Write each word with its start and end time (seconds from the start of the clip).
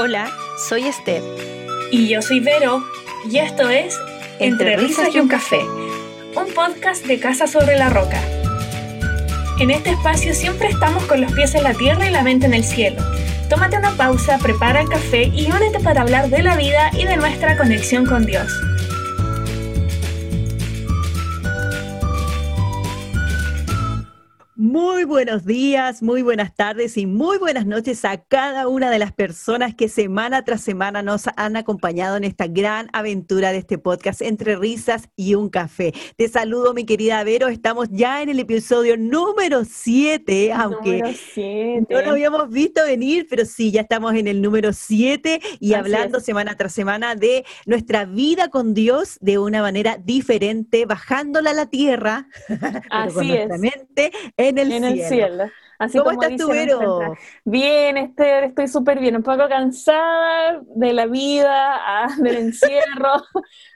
Hola, 0.00 0.30
soy 0.56 0.86
Esther. 0.86 1.24
Y 1.90 2.06
yo 2.06 2.22
soy 2.22 2.38
Vero. 2.38 2.84
Y 3.28 3.38
esto 3.38 3.68
es 3.68 3.98
Entre, 4.38 4.76
risas 4.76 5.12
y 5.12 5.18
un 5.18 5.26
café, 5.26 5.58
un 5.58 6.54
podcast 6.54 7.04
de 7.04 7.18
Casa 7.18 7.48
sobre 7.48 7.76
la 7.76 7.90
Roca. 7.90 8.22
En 9.58 9.72
este 9.72 9.90
espacio 9.90 10.34
siempre 10.34 10.68
estamos 10.68 11.02
con 11.06 11.20
los 11.20 11.32
pies 11.32 11.56
en 11.56 11.64
la 11.64 11.74
tierra 11.74 12.06
y 12.06 12.12
la 12.12 12.22
mente 12.22 12.46
en 12.46 12.54
el 12.54 12.62
cielo. 12.62 13.02
Tómate 13.50 13.76
una 13.76 13.90
pausa, 13.96 14.38
prepara 14.38 14.82
el 14.82 14.88
café 14.88 15.32
y 15.34 15.50
únete 15.50 15.80
para 15.80 16.02
hablar 16.02 16.30
de 16.30 16.44
la 16.44 16.54
vida 16.54 16.92
y 16.92 17.04
de 17.04 17.16
nuestra 17.16 17.56
conexión 17.56 18.06
con 18.06 18.24
Dios. 18.24 18.52
Buenos 25.08 25.46
días, 25.46 26.02
muy 26.02 26.20
buenas 26.20 26.54
tardes 26.54 26.98
y 26.98 27.06
muy 27.06 27.38
buenas 27.38 27.64
noches 27.64 28.04
a 28.04 28.18
cada 28.18 28.68
una 28.68 28.90
de 28.90 28.98
las 28.98 29.10
personas 29.10 29.74
que 29.74 29.88
semana 29.88 30.44
tras 30.44 30.60
semana 30.60 31.00
nos 31.00 31.24
han 31.34 31.56
acompañado 31.56 32.18
en 32.18 32.24
esta 32.24 32.46
gran 32.46 32.90
aventura 32.92 33.50
de 33.50 33.56
este 33.56 33.78
podcast 33.78 34.20
entre 34.20 34.56
risas 34.56 35.08
y 35.16 35.34
un 35.34 35.48
café. 35.48 35.94
Te 36.16 36.28
saludo 36.28 36.74
mi 36.74 36.84
querida 36.84 37.24
Vero, 37.24 37.48
estamos 37.48 37.88
ya 37.90 38.20
en 38.20 38.28
el 38.28 38.38
episodio 38.38 38.98
número 38.98 39.62
7, 39.64 40.52
aunque 40.52 41.16
no 41.88 42.02
lo 42.02 42.10
habíamos 42.10 42.50
visto 42.50 42.84
venir, 42.84 43.26
pero 43.30 43.46
sí, 43.46 43.70
ya 43.70 43.80
estamos 43.80 44.14
en 44.14 44.28
el 44.28 44.42
número 44.42 44.74
7 44.74 45.40
y 45.58 45.72
hablando 45.72 46.20
semana 46.20 46.54
tras 46.54 46.74
semana 46.74 47.14
de 47.14 47.46
nuestra 47.64 48.04
vida 48.04 48.48
con 48.50 48.74
Dios 48.74 49.16
de 49.22 49.38
una 49.38 49.62
manera 49.62 49.96
diferente, 49.96 50.84
bajándola 50.84 51.52
a 51.52 51.54
la 51.54 51.66
tierra, 51.70 52.28
Así 52.90 53.14
con 53.14 53.26
nuestra 53.26 53.56
mente 53.56 54.12
en 54.36 54.58
el 54.58 54.68
cielo. 54.68 54.97
Así 55.78 55.98
¿Cómo 55.98 56.10
estás 56.10 56.36
tú, 56.36 56.48
Vero? 56.48 57.14
Bien, 57.44 57.96
Esther, 57.96 58.44
estoy 58.44 58.66
súper 58.66 58.98
bien, 58.98 59.14
un 59.14 59.22
poco 59.22 59.48
cansada 59.48 60.60
de 60.74 60.92
la 60.92 61.06
vida, 61.06 61.76
ah, 61.76 62.08
del 62.18 62.36
encierro, 62.36 63.22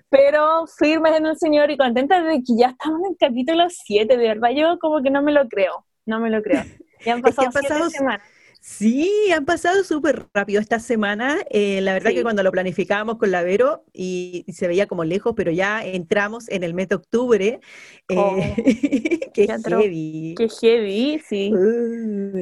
pero 0.09 0.67
firmes 0.67 1.17
en 1.17 1.27
el 1.27 1.39
Señor 1.39 1.71
y 1.71 1.77
contenta 1.77 2.21
de 2.21 2.39
que 2.39 2.57
ya 2.59 2.71
estamos 2.71 3.01
en 3.01 3.13
el 3.13 3.17
capítulo 3.19 3.65
7, 3.69 4.17
de 4.17 4.29
verdad, 4.29 4.51
yo 4.51 4.79
como 4.81 5.01
que 5.01 5.11
no 5.11 5.23
me 5.23 5.31
lo 5.31 5.49
creo, 5.49 5.87
no 6.05 6.19
me 6.19 6.29
lo 6.29 6.43
creo. 6.43 6.65
Ya 7.05 7.15
han 7.15 7.23
pasado, 7.23 7.51
siete 7.53 7.91
semanas. 7.91 8.23
Sí, 8.65 9.11
han 9.35 9.45
pasado 9.45 9.83
súper 9.83 10.29
rápido 10.33 10.61
esta 10.61 10.79
semana. 10.79 11.39
Eh, 11.51 11.81
la 11.81 11.95
verdad 11.95 12.13
que 12.13 12.23
cuando 12.23 12.45
lo 12.45 12.53
planificábamos 12.53 13.19
con 13.19 13.33
la 13.33 13.43
Vero 13.43 13.85
y, 13.93 14.45
se 14.53 14.69
veía 14.69 14.87
como 14.87 15.03
lejos, 15.03 15.35
pero 15.37 15.51
ya 15.51 15.85
entramos 15.85 16.49
en 16.49 16.63
el 16.63 16.73
mes 16.73 16.89
de 16.89 16.95
octubre. 16.95 17.61
Eh, 18.09 18.17
oh, 18.17 18.37
qué 19.35 19.49
heavy. 19.49 20.35
Qué 20.37 20.49
heavy, 20.49 21.21
sí. 21.29 21.53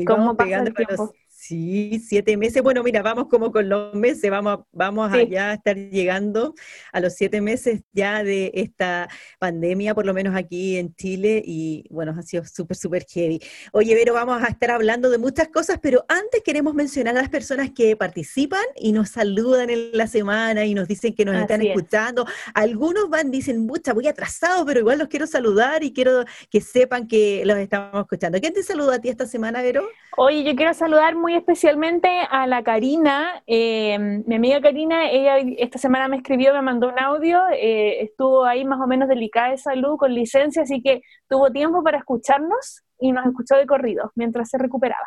¿Cómo 0.06 0.36
pasa 0.36 0.58
el 0.58 0.74
tiempo? 0.74 1.10
Sí, 1.50 1.98
siete 1.98 2.36
meses. 2.36 2.62
Bueno, 2.62 2.84
mira, 2.84 3.02
vamos 3.02 3.26
como 3.26 3.50
con 3.50 3.68
los 3.68 3.92
meses, 3.92 4.30
vamos, 4.30 4.60
vamos 4.70 5.12
a 5.12 5.20
ya 5.24 5.54
estar 5.54 5.76
llegando 5.76 6.54
a 6.92 7.00
los 7.00 7.14
siete 7.14 7.40
meses 7.40 7.80
ya 7.90 8.22
de 8.22 8.52
esta 8.54 9.08
pandemia, 9.40 9.92
por 9.92 10.06
lo 10.06 10.14
menos 10.14 10.36
aquí 10.36 10.76
en 10.76 10.94
Chile, 10.94 11.42
y 11.44 11.86
bueno, 11.90 12.14
ha 12.16 12.22
sido 12.22 12.44
súper, 12.44 12.76
súper 12.76 13.04
heavy. 13.04 13.40
Oye, 13.72 13.96
Vero, 13.96 14.14
vamos 14.14 14.40
a 14.44 14.46
estar 14.46 14.70
hablando 14.70 15.10
de 15.10 15.18
muchas 15.18 15.48
cosas, 15.48 15.80
pero 15.82 16.04
antes 16.06 16.40
queremos 16.44 16.72
mencionar 16.74 17.16
a 17.16 17.20
las 17.20 17.30
personas 17.30 17.72
que 17.74 17.96
participan 17.96 18.62
y 18.76 18.92
nos 18.92 19.08
saludan 19.08 19.70
en 19.70 19.90
la 19.92 20.06
semana 20.06 20.64
y 20.66 20.74
nos 20.74 20.86
dicen 20.86 21.16
que 21.16 21.24
nos 21.24 21.34
están 21.34 21.62
escuchando. 21.62 22.26
Algunos 22.54 23.10
van, 23.10 23.32
dicen, 23.32 23.66
mucha, 23.66 23.92
voy 23.92 24.06
atrasado, 24.06 24.64
pero 24.64 24.78
igual 24.78 25.00
los 25.00 25.08
quiero 25.08 25.26
saludar 25.26 25.82
y 25.82 25.92
quiero 25.92 26.24
que 26.48 26.60
sepan 26.60 27.08
que 27.08 27.42
los 27.44 27.58
estamos 27.58 28.02
escuchando. 28.02 28.38
¿Quién 28.38 28.54
te 28.54 28.62
saluda 28.62 28.94
a 28.94 29.00
ti 29.00 29.08
esta 29.08 29.26
semana, 29.26 29.62
Vero? 29.62 29.88
Oye, 30.16 30.44
yo 30.44 30.54
quiero 30.54 30.74
saludar 30.74 31.16
muy 31.16 31.39
especialmente 31.40 32.08
a 32.30 32.46
la 32.46 32.62
Karina, 32.62 33.42
eh, 33.46 33.98
mi 33.98 34.36
amiga 34.36 34.60
Karina, 34.60 35.10
ella 35.10 35.38
esta 35.58 35.78
semana 35.78 36.08
me 36.08 36.16
escribió, 36.16 36.52
me 36.54 36.62
mandó 36.62 36.88
un 36.88 36.98
audio, 36.98 37.40
eh, 37.52 38.02
estuvo 38.02 38.44
ahí 38.44 38.64
más 38.64 38.80
o 38.80 38.86
menos 38.86 39.08
delicada 39.08 39.50
de 39.50 39.58
salud, 39.58 39.96
con 39.96 40.14
licencia, 40.14 40.62
así 40.62 40.82
que 40.82 41.02
tuvo 41.28 41.50
tiempo 41.50 41.82
para 41.82 41.98
escucharnos 41.98 42.82
y 42.98 43.12
nos 43.12 43.26
escuchó 43.26 43.56
de 43.56 43.66
corrido 43.66 44.12
mientras 44.14 44.50
se 44.50 44.58
recuperaba. 44.58 45.06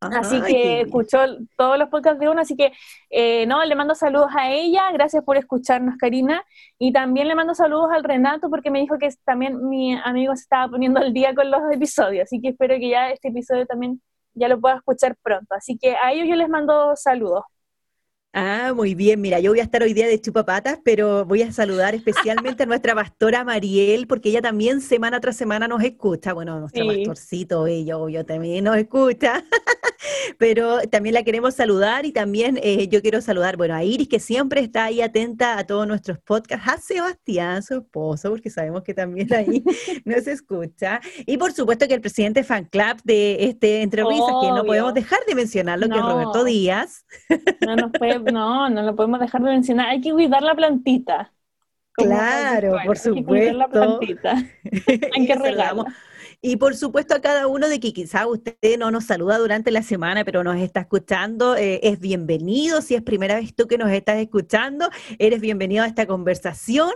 así 0.00 0.42
que 0.42 0.82
escuchó 0.82 1.18
todos 1.56 1.78
los 1.78 1.88
podcasts 1.88 2.20
de 2.20 2.28
uno, 2.28 2.40
así 2.40 2.56
que 2.56 2.72
eh, 3.10 3.46
no, 3.46 3.64
le 3.64 3.74
mando 3.74 3.94
saludos 3.94 4.30
a 4.36 4.50
ella, 4.50 4.92
gracias 4.92 5.24
por 5.24 5.36
escucharnos 5.36 5.96
Karina, 5.96 6.44
y 6.78 6.92
también 6.92 7.28
le 7.28 7.34
mando 7.34 7.54
saludos 7.54 7.90
al 7.92 8.04
Renato 8.04 8.50
porque 8.50 8.70
me 8.70 8.80
dijo 8.80 8.98
que 8.98 9.08
también 9.24 9.68
mi 9.68 9.94
amigo 10.04 10.36
se 10.36 10.42
estaba 10.42 10.68
poniendo 10.68 11.00
al 11.00 11.12
día 11.12 11.34
con 11.34 11.50
los 11.50 11.60
episodios, 11.72 12.24
así 12.24 12.40
que 12.40 12.48
espero 12.48 12.74
que 12.76 12.90
ya 12.90 13.10
este 13.10 13.28
episodio 13.28 13.66
también 13.66 14.00
ya 14.34 14.48
lo 14.48 14.60
puedo 14.60 14.76
escuchar 14.76 15.16
pronto. 15.22 15.54
Así 15.54 15.76
que 15.78 15.96
a 15.96 16.12
ellos 16.12 16.28
yo 16.28 16.36
les 16.36 16.48
mando 16.48 16.94
saludos. 16.96 17.44
Ah, 18.36 18.72
muy 18.74 18.96
bien. 18.96 19.20
Mira, 19.20 19.38
yo 19.38 19.52
voy 19.52 19.60
a 19.60 19.62
estar 19.62 19.80
hoy 19.84 19.94
día 19.94 20.08
de 20.08 20.20
chupapatas, 20.20 20.80
pero 20.82 21.24
voy 21.24 21.42
a 21.42 21.52
saludar 21.52 21.94
especialmente 21.94 22.64
a 22.64 22.66
nuestra 22.66 22.92
pastora 22.92 23.44
Mariel, 23.44 24.08
porque 24.08 24.30
ella 24.30 24.42
también 24.42 24.80
semana 24.80 25.20
tras 25.20 25.36
semana 25.36 25.68
nos 25.68 25.84
escucha. 25.84 26.32
Bueno, 26.32 26.58
nuestro 26.58 26.84
pastorcito, 26.84 27.68
ella, 27.68 27.94
yo 28.10 28.26
también 28.26 28.64
nos 28.64 28.76
escucha. 28.76 29.44
pero 30.38 30.80
también 30.90 31.14
la 31.14 31.22
queremos 31.22 31.54
saludar 31.54 32.06
y 32.06 32.12
también 32.12 32.58
eh, 32.62 32.88
yo 32.88 33.02
quiero 33.02 33.20
saludar, 33.20 33.56
bueno, 33.56 33.74
a 33.74 33.84
Iris, 33.84 34.08
que 34.08 34.18
siempre 34.18 34.60
está 34.60 34.86
ahí 34.86 35.00
atenta 35.00 35.58
a 35.58 35.64
todos 35.64 35.86
nuestros 35.86 36.18
podcasts, 36.18 36.68
a 36.68 36.78
Sebastián, 36.78 37.62
su 37.62 37.74
esposo, 37.74 38.30
porque 38.30 38.50
sabemos 38.50 38.82
que 38.82 38.94
también 38.94 39.32
ahí 39.32 39.62
nos 40.04 40.26
escucha. 40.26 41.00
Y 41.26 41.36
por 41.36 41.52
supuesto 41.52 41.86
que 41.86 41.94
el 41.94 42.00
presidente 42.00 42.42
fan 42.42 42.64
club 42.64 43.00
de 43.04 43.44
este 43.44 43.82
entrevista, 43.82 44.26
que 44.42 44.48
no 44.48 44.64
podemos 44.64 44.94
dejar 44.94 45.20
de 45.26 45.34
mencionarlo, 45.34 45.88
que 45.88 45.96
es 45.96 46.02
Roberto 46.02 46.44
Díaz. 46.44 47.06
No 47.64 47.76
nos 47.76 47.92
puede 47.92 48.23
no, 48.32 48.68
no 48.70 48.82
lo 48.82 48.96
podemos 48.96 49.20
dejar 49.20 49.42
de 49.42 49.50
mencionar. 49.50 49.88
Hay 49.88 50.00
que 50.00 50.12
cuidar 50.12 50.42
la 50.42 50.54
plantita. 50.54 51.32
Claro, 51.92 52.76
por 52.84 52.98
supuesto. 52.98 53.10
Hay 53.10 53.14
que 53.14 53.24
cuidar 53.24 53.54
la 53.54 53.68
plantita. 53.68 54.34
Hay 55.16 55.26
que 55.26 55.34
regarla. 55.36 55.84
Y 56.46 56.58
por 56.58 56.76
supuesto 56.76 57.14
a 57.14 57.22
cada 57.22 57.46
uno 57.46 57.70
de 57.70 57.80
que 57.80 57.94
quizá 57.94 58.26
usted 58.26 58.54
no 58.78 58.90
nos 58.90 59.06
saluda 59.06 59.38
durante 59.38 59.70
la 59.70 59.82
semana, 59.82 60.26
pero 60.26 60.44
nos 60.44 60.56
está 60.58 60.80
escuchando, 60.80 61.56
eh, 61.56 61.80
es 61.82 62.00
bienvenido. 62.00 62.82
Si 62.82 62.94
es 62.94 63.00
primera 63.00 63.36
vez 63.36 63.54
tú 63.54 63.66
que 63.66 63.78
nos 63.78 63.90
estás 63.90 64.18
escuchando, 64.18 64.90
eres 65.18 65.40
bienvenido 65.40 65.84
a 65.84 65.86
esta 65.86 66.04
conversación, 66.04 66.90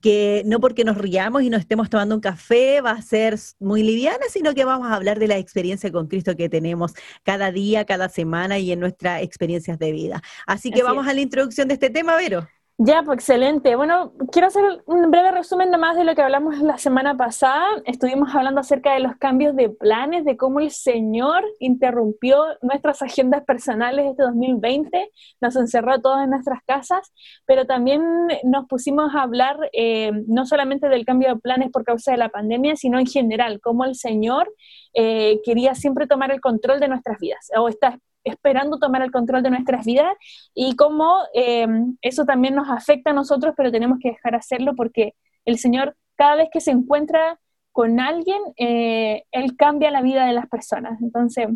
que 0.00 0.42
no 0.46 0.58
porque 0.58 0.84
nos 0.84 0.96
riamos 0.96 1.42
y 1.42 1.50
nos 1.50 1.60
estemos 1.60 1.90
tomando 1.90 2.14
un 2.14 2.22
café 2.22 2.80
va 2.80 2.92
a 2.92 3.02
ser 3.02 3.38
muy 3.60 3.82
liviana, 3.82 4.24
sino 4.30 4.54
que 4.54 4.64
vamos 4.64 4.88
a 4.88 4.94
hablar 4.94 5.18
de 5.18 5.28
la 5.28 5.36
experiencia 5.36 5.92
con 5.92 6.06
Cristo 6.06 6.34
que 6.34 6.48
tenemos 6.48 6.94
cada 7.24 7.52
día, 7.52 7.84
cada 7.84 8.08
semana 8.08 8.58
y 8.58 8.72
en 8.72 8.80
nuestras 8.80 9.22
experiencias 9.22 9.78
de 9.78 9.92
vida. 9.92 10.22
Así 10.46 10.70
que 10.70 10.82
vamos 10.82 11.06
a 11.06 11.12
la 11.12 11.20
introducción 11.20 11.68
de 11.68 11.74
este 11.74 11.90
tema, 11.90 12.16
Vero. 12.16 12.48
Ya, 12.76 13.04
pues 13.04 13.18
excelente. 13.18 13.76
Bueno, 13.76 14.12
quiero 14.32 14.48
hacer 14.48 14.82
un 14.86 15.08
breve 15.12 15.30
resumen 15.30 15.70
nomás 15.70 15.94
de 15.94 16.02
lo 16.02 16.16
que 16.16 16.22
hablamos 16.22 16.58
la 16.58 16.76
semana 16.76 17.16
pasada. 17.16 17.64
Estuvimos 17.84 18.34
hablando 18.34 18.60
acerca 18.60 18.94
de 18.94 18.98
los 18.98 19.14
cambios 19.16 19.54
de 19.54 19.68
planes, 19.70 20.24
de 20.24 20.36
cómo 20.36 20.58
el 20.58 20.72
Señor 20.72 21.44
interrumpió 21.60 22.36
nuestras 22.62 23.00
agendas 23.00 23.44
personales 23.44 24.06
este 24.06 24.24
2020, 24.24 25.08
nos 25.40 25.54
encerró 25.54 26.00
todos 26.00 26.24
en 26.24 26.30
nuestras 26.30 26.64
casas, 26.66 27.12
pero 27.46 27.64
también 27.64 28.02
nos 28.42 28.66
pusimos 28.66 29.14
a 29.14 29.22
hablar 29.22 29.56
eh, 29.72 30.10
no 30.26 30.44
solamente 30.44 30.88
del 30.88 31.04
cambio 31.04 31.28
de 31.28 31.40
planes 31.40 31.70
por 31.70 31.84
causa 31.84 32.10
de 32.10 32.18
la 32.18 32.30
pandemia, 32.30 32.74
sino 32.74 32.98
en 32.98 33.06
general, 33.06 33.60
cómo 33.60 33.84
el 33.84 33.94
Señor 33.94 34.52
eh, 34.94 35.40
quería 35.44 35.76
siempre 35.76 36.08
tomar 36.08 36.32
el 36.32 36.40
control 36.40 36.80
de 36.80 36.88
nuestras 36.88 37.20
vidas, 37.20 37.52
o 37.56 37.68
está 37.68 38.00
esperando 38.24 38.78
tomar 38.78 39.02
el 39.02 39.12
control 39.12 39.42
de 39.42 39.50
nuestras 39.50 39.84
vidas 39.84 40.14
y 40.54 40.76
cómo 40.76 41.18
eh, 41.34 41.66
eso 42.02 42.24
también 42.24 42.54
nos 42.54 42.68
afecta 42.68 43.10
a 43.10 43.14
nosotros, 43.14 43.54
pero 43.56 43.70
tenemos 43.70 43.98
que 44.00 44.10
dejar 44.10 44.34
hacerlo 44.34 44.74
porque 44.74 45.14
el 45.44 45.58
Señor 45.58 45.96
cada 46.16 46.36
vez 46.36 46.48
que 46.52 46.60
se 46.60 46.70
encuentra 46.70 47.38
con 47.72 48.00
alguien, 48.00 48.40
eh, 48.56 49.24
Él 49.32 49.56
cambia 49.56 49.90
la 49.90 50.02
vida 50.02 50.26
de 50.26 50.32
las 50.32 50.48
personas. 50.48 51.00
Entonces, 51.02 51.48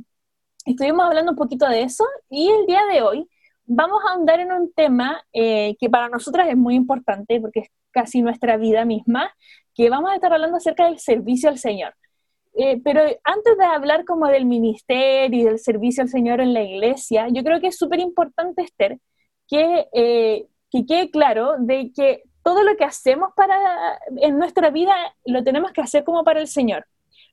estuvimos 0.66 1.06
hablando 1.06 1.32
un 1.32 1.38
poquito 1.38 1.68
de 1.68 1.82
eso 1.82 2.04
y 2.28 2.48
el 2.48 2.66
día 2.66 2.82
de 2.92 3.02
hoy 3.02 3.28
vamos 3.66 4.02
a 4.08 4.14
andar 4.14 4.40
en 4.40 4.52
un 4.52 4.72
tema 4.72 5.22
eh, 5.32 5.76
que 5.78 5.88
para 5.88 6.08
nosotras 6.08 6.48
es 6.48 6.56
muy 6.56 6.74
importante 6.74 7.40
porque 7.40 7.60
es 7.60 7.68
casi 7.90 8.22
nuestra 8.22 8.56
vida 8.56 8.84
misma, 8.84 9.32
que 9.74 9.90
vamos 9.90 10.10
a 10.10 10.14
estar 10.14 10.32
hablando 10.32 10.56
acerca 10.56 10.86
del 10.86 10.98
servicio 10.98 11.48
al 11.48 11.58
Señor. 11.58 11.94
Eh, 12.60 12.80
pero 12.82 13.02
antes 13.22 13.56
de 13.56 13.64
hablar 13.64 14.04
como 14.04 14.26
del 14.26 14.44
ministerio 14.44 15.40
y 15.40 15.44
del 15.44 15.60
servicio 15.60 16.02
al 16.02 16.08
Señor 16.08 16.40
en 16.40 16.52
la 16.52 16.62
iglesia, 16.62 17.28
yo 17.30 17.44
creo 17.44 17.60
que 17.60 17.68
es 17.68 17.78
súper 17.78 18.00
importante, 18.00 18.62
Esther, 18.62 18.98
que, 19.46 19.86
eh, 19.92 20.48
que 20.68 20.84
quede 20.84 21.08
claro 21.12 21.54
de 21.60 21.92
que 21.94 22.24
todo 22.42 22.64
lo 22.64 22.76
que 22.76 22.84
hacemos 22.84 23.30
para, 23.36 23.56
en 24.16 24.38
nuestra 24.38 24.70
vida 24.70 24.92
lo 25.24 25.44
tenemos 25.44 25.70
que 25.70 25.82
hacer 25.82 26.02
como 26.02 26.24
para 26.24 26.40
el 26.40 26.48
Señor. 26.48 26.86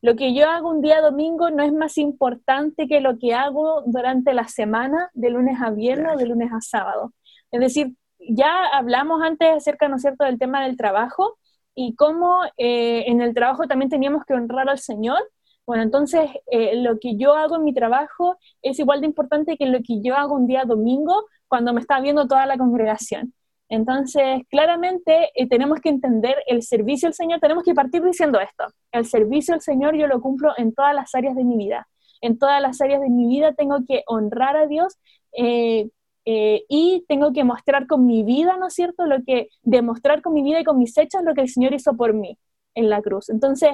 Lo 0.04 0.16
que 0.16 0.36
yo 0.36 0.48
hago 0.48 0.70
un 0.70 0.84
día 0.84 1.02
domingo 1.02 1.50
no 1.50 1.64
es 1.64 1.74
más 1.74 1.98
importante 1.98 2.88
que 2.88 3.00
lo 3.00 3.18
que 3.18 3.34
hago 3.34 3.82
durante 3.88 4.32
la 4.32 4.48
semana, 4.48 5.10
de 5.16 5.32
lunes 5.32 5.58
a 5.60 5.72
viernes 5.72 6.14
o 6.14 6.18
de 6.18 6.28
lunes 6.28 6.52
a 6.54 6.62
sábado. 6.62 7.14
Es 7.50 7.62
decir, 7.62 7.96
ya 8.20 8.68
hablamos 8.74 9.24
antes 9.24 9.50
acerca, 9.52 9.88
¿no 9.88 9.96
es 9.96 10.04
cierto?, 10.04 10.26
del 10.26 10.38
tema 10.38 10.64
del 10.64 10.78
trabajo, 10.78 11.40
y 11.76 11.96
cómo 11.96 12.42
eh, 12.58 13.04
en 13.08 13.22
el 13.22 13.34
trabajo 13.34 13.68
también 13.68 13.90
teníamos 13.90 14.26
que 14.26 14.34
honrar 14.34 14.70
al 14.70 14.80
Señor, 14.80 15.20
Bueno, 15.66 15.84
entonces 15.84 16.30
eh, 16.52 16.76
lo 16.78 17.00
que 17.00 17.18
yo 17.18 17.34
hago 17.36 17.56
en 17.58 17.64
mi 17.64 17.74
trabajo 17.74 18.38
es 18.62 18.80
igual 18.80 19.02
de 19.02 19.08
importante 19.08 19.58
que 19.58 19.66
lo 19.66 19.80
que 19.80 20.02
yo 20.02 20.16
hago 20.16 20.36
un 20.36 20.48
día 20.48 20.64
domingo 20.66 21.26
cuando 21.48 21.74
me 21.74 21.82
está 21.82 22.00
viendo 22.02 22.28
toda 22.28 22.46
la 22.46 22.58
congregación. 22.58 23.34
Entonces, 23.70 24.44
claramente 24.50 25.32
eh, 25.34 25.48
tenemos 25.48 25.80
que 25.82 25.90
entender 25.90 26.36
el 26.48 26.62
servicio 26.62 27.08
al 27.08 27.16
Señor, 27.16 27.40
tenemos 27.40 27.64
que 27.64 27.74
partir 27.74 28.04
diciendo 28.04 28.40
esto, 28.40 28.66
el 28.92 29.06
servicio 29.06 29.56
al 29.56 29.62
Señor 29.62 29.96
yo 29.96 30.08
lo 30.08 30.22
cumplo 30.22 30.54
en 30.58 30.74
todas 30.74 30.94
las 30.94 31.16
áreas 31.16 31.36
de 31.36 31.44
mi 31.44 31.58
vida. 31.58 31.88
En 32.22 32.38
todas 32.38 32.62
las 32.62 32.80
áreas 32.82 33.02
de 33.02 33.10
mi 33.10 33.28
vida 33.28 33.54
tengo 33.54 33.80
que 33.88 34.04
honrar 34.08 34.56
a 34.58 34.68
Dios 34.68 34.98
eh, 35.38 35.90
y 36.26 37.06
tengo 37.08 37.34
que 37.34 37.44
mostrar 37.44 37.88
con 37.88 38.06
mi 38.06 38.24
vida, 38.24 38.58
¿no 38.58 38.68
es 38.68 38.74
cierto? 38.74 39.06
Lo 39.06 39.24
que, 39.24 39.50
demostrar 39.62 40.22
con 40.22 40.34
mi 40.34 40.42
vida 40.44 40.60
y 40.60 40.64
con 40.64 40.78
mis 40.80 40.98
hechos 40.98 41.24
lo 41.24 41.34
que 41.36 41.42
el 41.42 41.50
Señor 41.50 41.74
hizo 41.74 41.96
por 41.96 42.14
mí 42.14 42.38
en 42.74 42.90
la 42.90 43.02
cruz. 43.02 43.30
Entonces, 43.30 43.72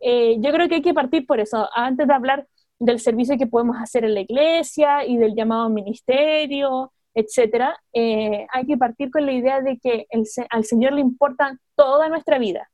eh, 0.00 0.36
yo 0.40 0.52
creo 0.52 0.68
que 0.68 0.76
hay 0.76 0.82
que 0.82 0.94
partir 0.94 1.26
por 1.26 1.40
eso, 1.40 1.68
antes 1.74 2.06
de 2.08 2.14
hablar 2.14 2.46
del 2.78 2.98
servicio 3.00 3.38
que 3.38 3.46
podemos 3.46 3.76
hacer 3.80 4.04
en 4.04 4.14
la 4.14 4.20
iglesia 4.20 5.06
y 5.06 5.16
del 5.16 5.34
llamado 5.34 5.68
ministerio, 5.70 6.92
etcétera, 7.14 7.76
eh, 7.92 8.46
hay 8.52 8.66
que 8.66 8.76
partir 8.76 9.10
con 9.10 9.24
la 9.26 9.32
idea 9.32 9.60
de 9.60 9.78
que 9.78 10.06
al 10.50 10.64
Señor 10.64 10.92
le 10.94 11.00
importa 11.00 11.56
toda 11.76 12.08
nuestra 12.08 12.38
vida. 12.38 12.68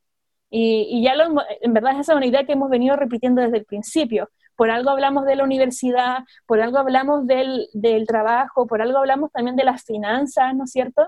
Y, 0.49 1.03
ya 1.03 1.15
lo, 1.15 1.25
en 1.61 1.73
verdad 1.73 1.99
esa 1.99 2.13
es 2.13 2.17
una 2.17 2.25
idea 2.25 2.45
que 2.45 2.53
hemos 2.53 2.71
venido 2.71 2.95
repitiendo 2.95 3.41
desde 3.41 3.57
el 3.57 3.65
principio. 3.65 4.29
Por 4.59 4.71
algo 4.71 4.89
hablamos 4.89 5.23
de 5.25 5.37
la 5.37 5.45
universidad, 5.45 6.25
por 6.45 6.59
algo 6.59 6.79
hablamos 6.79 7.25
del, 7.25 7.69
trabajo, 8.05 8.67
por 8.67 8.81
algo 8.81 8.97
hablamos 8.97 9.31
también 9.31 9.55
de 9.55 9.63
las 9.63 9.85
finanzas, 9.85 10.53
¿no 10.53 10.65
es 10.65 10.71
cierto? 10.71 11.07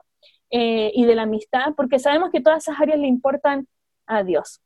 Eh, 0.52 0.94
y 0.96 1.04
de 1.04 1.16
la 1.16 1.24
amistad, 1.24 1.74
porque 1.76 2.00
sabemos 2.00 2.30
que 2.32 2.40
todas 2.40 2.64
esas 2.64 2.80
áreas 2.80 2.98
le 3.00 3.08
importan 3.08 3.68
a 4.06 4.24
Dios. 4.24 4.62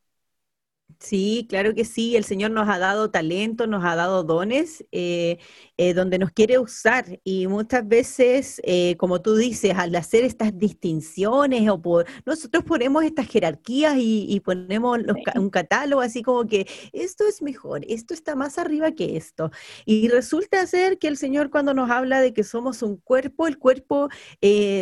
Sí, 0.99 1.45
claro 1.49 1.75
que 1.75 1.85
sí. 1.85 2.15
El 2.15 2.23
Señor 2.25 2.51
nos 2.51 2.67
ha 2.69 2.79
dado 2.79 3.11
talento, 3.11 3.67
nos 3.67 3.83
ha 3.85 3.95
dado 3.95 4.23
dones 4.23 4.85
eh, 4.91 5.37
eh, 5.77 5.93
donde 5.93 6.17
nos 6.17 6.31
quiere 6.31 6.57
usar. 6.59 7.19
Y 7.23 7.47
muchas 7.47 7.87
veces, 7.87 8.61
eh, 8.63 8.95
como 8.97 9.21
tú 9.21 9.35
dices, 9.35 9.73
al 9.75 9.95
hacer 9.95 10.23
estas 10.23 10.57
distinciones 10.57 11.69
o 11.69 11.81
por, 11.81 12.05
nosotros 12.25 12.63
ponemos 12.63 13.03
estas 13.03 13.27
jerarquías 13.27 13.95
y, 13.97 14.39
ponemos 14.45 14.99
un 15.35 15.49
catálogo 15.49 16.01
así 16.01 16.21
como 16.21 16.45
que 16.45 16.67
esto 16.93 17.27
es 17.27 17.41
mejor, 17.41 17.81
esto 17.87 18.13
está 18.13 18.35
más 18.35 18.57
arriba 18.57 18.91
que 18.91 19.17
esto. 19.17 19.51
Y 19.85 20.07
resulta 20.09 20.65
ser 20.67 20.99
que 20.99 21.07
el 21.07 21.17
Señor 21.17 21.49
cuando 21.49 21.73
nos 21.73 21.89
habla 21.89 22.21
de 22.21 22.33
que 22.33 22.43
somos 22.43 22.81
un 22.83 22.97
cuerpo, 22.97 23.47
el 23.47 23.57
cuerpo 23.57 24.09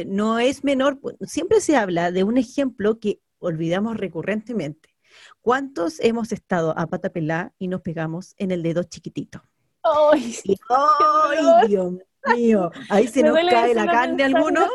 no 0.07 0.39
es 0.39 0.63
menor. 0.63 1.00
Siempre 1.21 1.62
se 1.62 1.75
habla 1.77 2.12
de 2.12 2.24
un 2.24 2.38
ejemplo 2.38 3.00
que 3.00 3.21
olvidamos 3.39 3.98
recurrentemente 3.98 4.93
¿Cuántos 5.42 6.00
hemos 6.00 6.31
estado 6.31 6.77
a 6.77 6.88
pata 6.88 7.10
pelá 7.10 7.54
y 7.57 7.68
nos 7.68 7.81
pegamos 7.81 8.33
en 8.38 8.51
el 8.51 8.63
dedo 8.63 8.83
chiquitito? 8.83 9.44
¡Ay, 9.83 10.38
¡Ay 10.69 11.68
Dios 11.68 11.94
mío! 12.36 12.71
Ahí 12.89 13.07
se 13.07 13.24
nos 13.24 13.38
cae 13.50 13.75
la 13.75 13.86
carne 13.86 14.24
alguno. 14.24 14.68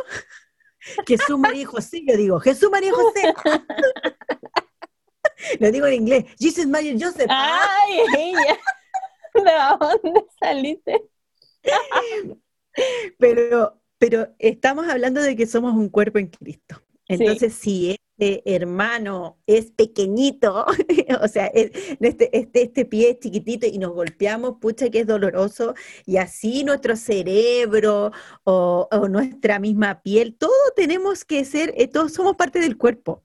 Jesús, 1.07 1.39
María 1.39 1.67
José, 1.67 2.03
yo 2.07 2.17
digo, 2.17 2.41
Jesús, 2.41 2.71
María 2.71 2.93
José. 2.93 3.35
Lo 5.61 5.71
digo 5.71 5.87
en 5.87 5.95
inglés, 5.95 6.25
Jesus, 6.39 6.67
María 6.67 6.95
Joseph. 6.99 7.27
¡Ay, 7.29 8.01
ella! 8.17 8.59
¿De 9.35 9.53
dónde 10.03 10.25
saliste? 10.41 11.05
pero, 13.19 13.81
pero 13.99 14.35
estamos 14.39 14.89
hablando 14.89 15.21
de 15.21 15.37
que 15.37 15.47
somos 15.47 15.75
un 15.75 15.89
cuerpo 15.89 16.19
en 16.19 16.29
Cristo. 16.29 16.83
Entonces, 17.07 17.55
si 17.55 17.98
este 18.19 18.43
hermano 18.57 19.39
es 19.47 19.71
pequeñito, 19.71 20.67
o 21.23 21.29
sea, 21.29 21.47
este, 21.47 21.99
este, 22.35 22.63
este, 22.63 22.85
pie 22.85 23.11
es 23.11 23.21
chiquitito 23.21 23.67
y 23.67 23.79
nos 23.79 23.93
golpeamos, 23.93 24.57
pucha 24.61 24.91
que 24.91 25.01
es 25.01 25.07
doloroso, 25.07 25.75
y 26.05 26.17
así 26.17 26.65
nuestro 26.65 26.97
cerebro 26.97 28.11
o, 28.43 28.89
nuestra 29.09 29.61
misma 29.61 30.03
piel, 30.03 30.35
todo 30.37 30.51
tenemos 30.75 31.25
que 31.25 31.45
ser, 31.45 31.73
eh, 31.77 31.87
todos 31.87 32.13
somos 32.13 32.35
parte 32.37 32.59
del 32.59 32.77
cuerpo. 32.77 33.23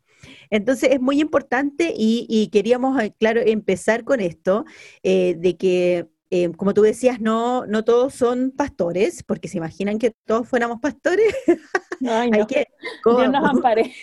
Entonces 0.49 0.91
es 0.91 1.01
muy 1.01 1.19
importante 1.19 1.93
y, 1.97 2.49
queríamos, 2.51 3.01
eh, 3.01 3.13
claro, 3.17 3.41
empezar 3.43 4.03
con 4.03 4.19
esto, 4.19 4.65
eh, 5.01 5.35
de 5.37 5.57
que 5.57 6.07
eh, 6.29 6.51
como 6.57 6.73
tú 6.73 6.81
decías, 6.81 7.21
no, 7.21 7.67
no 7.67 7.83
todos 7.83 8.15
son 8.15 8.51
pastores, 8.51 9.21
porque 9.21 9.47
se 9.47 9.57
imaginan 9.57 9.99
que 9.99 10.15
todos 10.25 10.47
fuéramos 10.47 10.79
pastores. 10.79 11.31
Ay, 12.07 12.31
no. 12.31 12.47
que, 12.47 12.65
Dios 13.05 13.31
nos 13.31 13.49
ampare. 13.49 13.93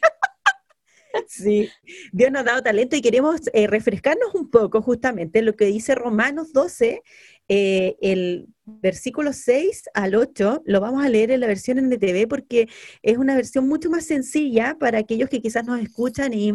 Sí, 1.28 1.68
Dios 2.12 2.30
nos 2.30 2.42
ha 2.42 2.44
dado 2.44 2.62
talento 2.62 2.96
y 2.96 3.02
queremos 3.02 3.40
eh, 3.52 3.66
refrescarnos 3.66 4.34
un 4.34 4.50
poco 4.50 4.82
justamente 4.82 5.42
lo 5.42 5.54
que 5.56 5.66
dice 5.66 5.94
Romanos 5.94 6.52
12, 6.52 7.02
eh, 7.48 7.96
el 8.00 8.48
versículo 8.64 9.32
6 9.32 9.84
al 9.94 10.14
8, 10.14 10.62
lo 10.64 10.80
vamos 10.80 11.04
a 11.04 11.08
leer 11.08 11.30
en 11.30 11.40
la 11.40 11.46
versión 11.46 11.78
NTV 11.78 12.28
porque 12.28 12.68
es 13.02 13.18
una 13.18 13.34
versión 13.34 13.68
mucho 13.68 13.90
más 13.90 14.04
sencilla 14.06 14.76
para 14.78 14.98
aquellos 14.98 15.28
que 15.28 15.42
quizás 15.42 15.64
nos 15.64 15.80
escuchan 15.80 16.32
y 16.32 16.54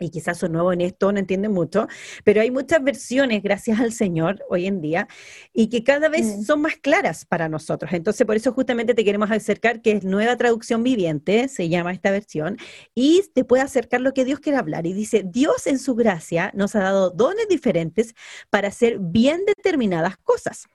y 0.00 0.10
quizás 0.10 0.38
son 0.38 0.52
nuevos 0.52 0.74
en 0.74 0.80
esto, 0.82 1.12
no 1.12 1.18
entienden 1.18 1.52
mucho, 1.52 1.86
pero 2.24 2.40
hay 2.40 2.50
muchas 2.50 2.82
versiones, 2.82 3.42
gracias 3.42 3.80
al 3.80 3.92
Señor, 3.92 4.44
hoy 4.48 4.66
en 4.66 4.80
día, 4.80 5.08
y 5.52 5.68
que 5.68 5.84
cada 5.84 6.08
vez 6.08 6.38
mm. 6.38 6.42
son 6.42 6.62
más 6.62 6.76
claras 6.76 7.24
para 7.24 7.48
nosotros. 7.48 7.92
Entonces, 7.92 8.26
por 8.26 8.36
eso 8.36 8.52
justamente 8.52 8.94
te 8.94 9.04
queremos 9.04 9.30
acercar, 9.30 9.82
que 9.82 9.92
es 9.92 10.04
nueva 10.04 10.36
traducción 10.36 10.82
viviente, 10.82 11.48
se 11.48 11.68
llama 11.68 11.92
esta 11.92 12.10
versión, 12.10 12.56
y 12.94 13.22
te 13.34 13.44
puede 13.44 13.62
acercar 13.62 14.00
lo 14.00 14.12
que 14.12 14.24
Dios 14.24 14.40
quiere 14.40 14.58
hablar. 14.58 14.86
Y 14.86 14.92
dice, 14.92 15.24
Dios 15.24 15.66
en 15.66 15.78
su 15.78 15.94
gracia 15.94 16.50
nos 16.54 16.74
ha 16.74 16.80
dado 16.80 17.10
dones 17.10 17.48
diferentes 17.48 18.14
para 18.50 18.68
hacer 18.68 18.98
bien 19.00 19.44
determinadas 19.46 20.16
cosas. 20.18 20.66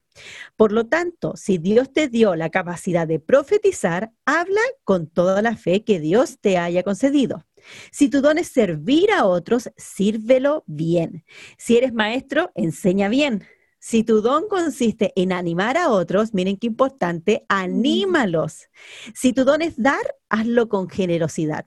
Por 0.56 0.72
lo 0.72 0.86
tanto, 0.86 1.36
si 1.36 1.58
Dios 1.58 1.92
te 1.92 2.08
dio 2.08 2.36
la 2.36 2.50
capacidad 2.50 3.08
de 3.08 3.20
profetizar, 3.20 4.12
habla 4.26 4.62
con 4.84 5.08
toda 5.08 5.42
la 5.42 5.56
fe 5.58 5.84
que 5.84 6.00
Dios 6.00 6.38
te 6.40 6.58
haya 6.58 6.84
concedido. 6.84 7.46
Si 7.92 8.10
tu 8.10 8.22
don 8.22 8.38
es 8.38 8.48
servir 8.48 9.12
a 9.12 9.26
otros, 9.26 9.70
sírvelo 9.78 10.64
bien. 10.68 11.26
Si 11.58 11.78
eres 11.78 11.94
maestro, 11.94 12.52
enseña 12.56 13.10
bien. 13.10 13.46
Si 13.80 14.04
tu 14.04 14.22
don 14.22 14.48
consiste 14.48 15.12
en 15.16 15.34
animar 15.34 15.78
a 15.78 15.90
otros, 15.90 16.34
miren 16.34 16.58
qué 16.58 16.68
importante, 16.68 17.46
anímalos. 17.50 18.70
Si 19.14 19.34
tu 19.34 19.44
don 19.44 19.62
es 19.62 19.76
dar, 19.76 20.16
hazlo 20.30 20.70
con 20.70 20.90
generosidad. 20.90 21.66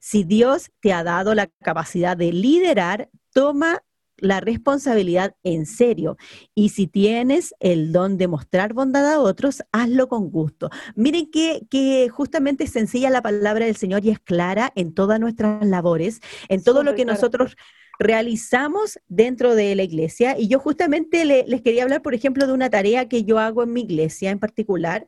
Si 0.00 0.24
Dios 0.24 0.70
te 0.80 0.92
ha 0.92 1.04
dado 1.04 1.34
la 1.34 1.46
capacidad 1.62 2.16
de 2.16 2.32
liderar, 2.32 3.10
toma 3.32 3.82
la 4.20 4.40
responsabilidad 4.40 5.34
en 5.42 5.66
serio. 5.66 6.16
Y 6.54 6.70
si 6.70 6.86
tienes 6.86 7.54
el 7.60 7.92
don 7.92 8.18
de 8.18 8.28
mostrar 8.28 8.72
bondad 8.72 9.10
a 9.10 9.20
otros, 9.20 9.62
hazlo 9.72 10.08
con 10.08 10.30
gusto. 10.30 10.70
Miren 10.94 11.30
que, 11.30 12.08
justamente 12.10 12.64
es 12.64 12.72
sencilla 12.72 13.10
la 13.10 13.22
palabra 13.22 13.66
del 13.66 13.76
Señor 13.76 14.04
y 14.04 14.10
es 14.10 14.18
clara 14.18 14.72
en 14.74 14.94
todas 14.94 15.20
nuestras 15.20 15.64
labores, 15.66 16.20
en 16.48 16.62
todo 16.62 16.82
lo 16.82 16.94
que 16.94 17.04
nosotros 17.04 17.56
realizamos 17.98 18.98
dentro 19.08 19.54
de 19.54 19.74
la 19.74 19.82
iglesia. 19.82 20.38
Y 20.38 20.48
yo 20.48 20.58
justamente 20.58 21.24
les 21.24 21.62
quería 21.62 21.82
hablar, 21.82 22.02
por 22.02 22.14
ejemplo, 22.14 22.46
de 22.46 22.52
una 22.52 22.70
tarea 22.70 23.08
que 23.08 23.24
yo 23.24 23.38
hago 23.38 23.62
en 23.62 23.72
mi 23.72 23.82
iglesia 23.82 24.30
en 24.30 24.38
particular. 24.38 25.06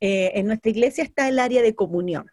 Eh, 0.00 0.32
en 0.34 0.46
nuestra 0.46 0.70
iglesia 0.70 1.04
está 1.04 1.28
el 1.28 1.38
área 1.38 1.62
de 1.62 1.74
comunión. 1.74 2.30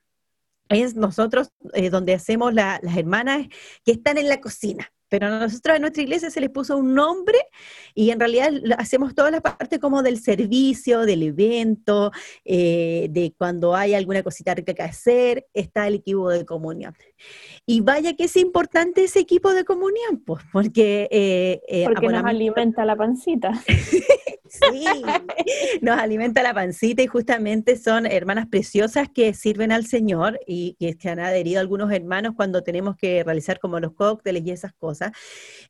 Es 0.69 0.95
nosotros 0.95 1.49
eh, 1.73 1.89
donde 1.89 2.13
hacemos 2.13 2.53
las 2.53 2.81
hermanas 2.95 3.47
que 3.85 3.93
están 3.93 4.17
en 4.17 4.27
la 4.27 4.41
cocina 4.41 4.91
pero 5.09 5.29
nosotros 5.29 5.75
en 5.75 5.81
nuestra 5.81 6.03
iglesia 6.03 6.29
se 6.29 6.41
les 6.41 6.49
puso 6.49 6.77
un 6.77 6.93
nombre 6.93 7.37
y 7.93 8.11
en 8.11 8.19
realidad 8.19 8.51
hacemos 8.77 9.15
toda 9.15 9.31
la 9.31 9.41
parte 9.41 9.79
como 9.79 10.03
del 10.03 10.19
servicio, 10.19 11.01
del 11.01 11.23
evento, 11.23 12.11
eh, 12.45 13.07
de 13.09 13.33
cuando 13.37 13.75
hay 13.75 13.93
alguna 13.93 14.23
cosita 14.23 14.53
rica 14.53 14.73
que 14.73 14.83
hacer, 14.83 15.47
está 15.53 15.87
el 15.87 15.95
equipo 15.95 16.29
de 16.29 16.45
comunión. 16.45 16.95
Y 17.65 17.81
vaya 17.81 18.15
que 18.15 18.25
es 18.25 18.35
importante 18.35 19.03
ese 19.03 19.19
equipo 19.19 19.53
de 19.53 19.65
comunión, 19.65 20.23
pues, 20.25 20.43
porque... 20.51 21.07
Eh, 21.11 21.61
eh, 21.67 21.85
porque 21.85 22.07
nos 22.07 22.23
alimenta 22.23 22.85
la 22.85 22.95
pancita. 22.95 23.51
Sí, 24.49 24.85
nos 25.81 25.97
alimenta 25.97 26.43
la 26.43 26.53
pancita 26.53 27.01
y 27.01 27.07
justamente 27.07 27.77
son 27.77 28.05
hermanas 28.05 28.47
preciosas 28.47 29.07
que 29.13 29.33
sirven 29.33 29.71
al 29.71 29.85
Señor 29.85 30.39
y 30.45 30.75
que 30.75 31.09
han 31.09 31.19
adherido 31.19 31.59
algunos 31.59 31.91
hermanos 31.91 32.33
cuando 32.35 32.63
tenemos 32.63 32.95
que 32.95 33.23
realizar 33.23 33.59
como 33.59 33.79
los 33.79 33.93
cócteles 33.93 34.43
y 34.45 34.51
esas 34.51 34.73
cosas. 34.73 35.11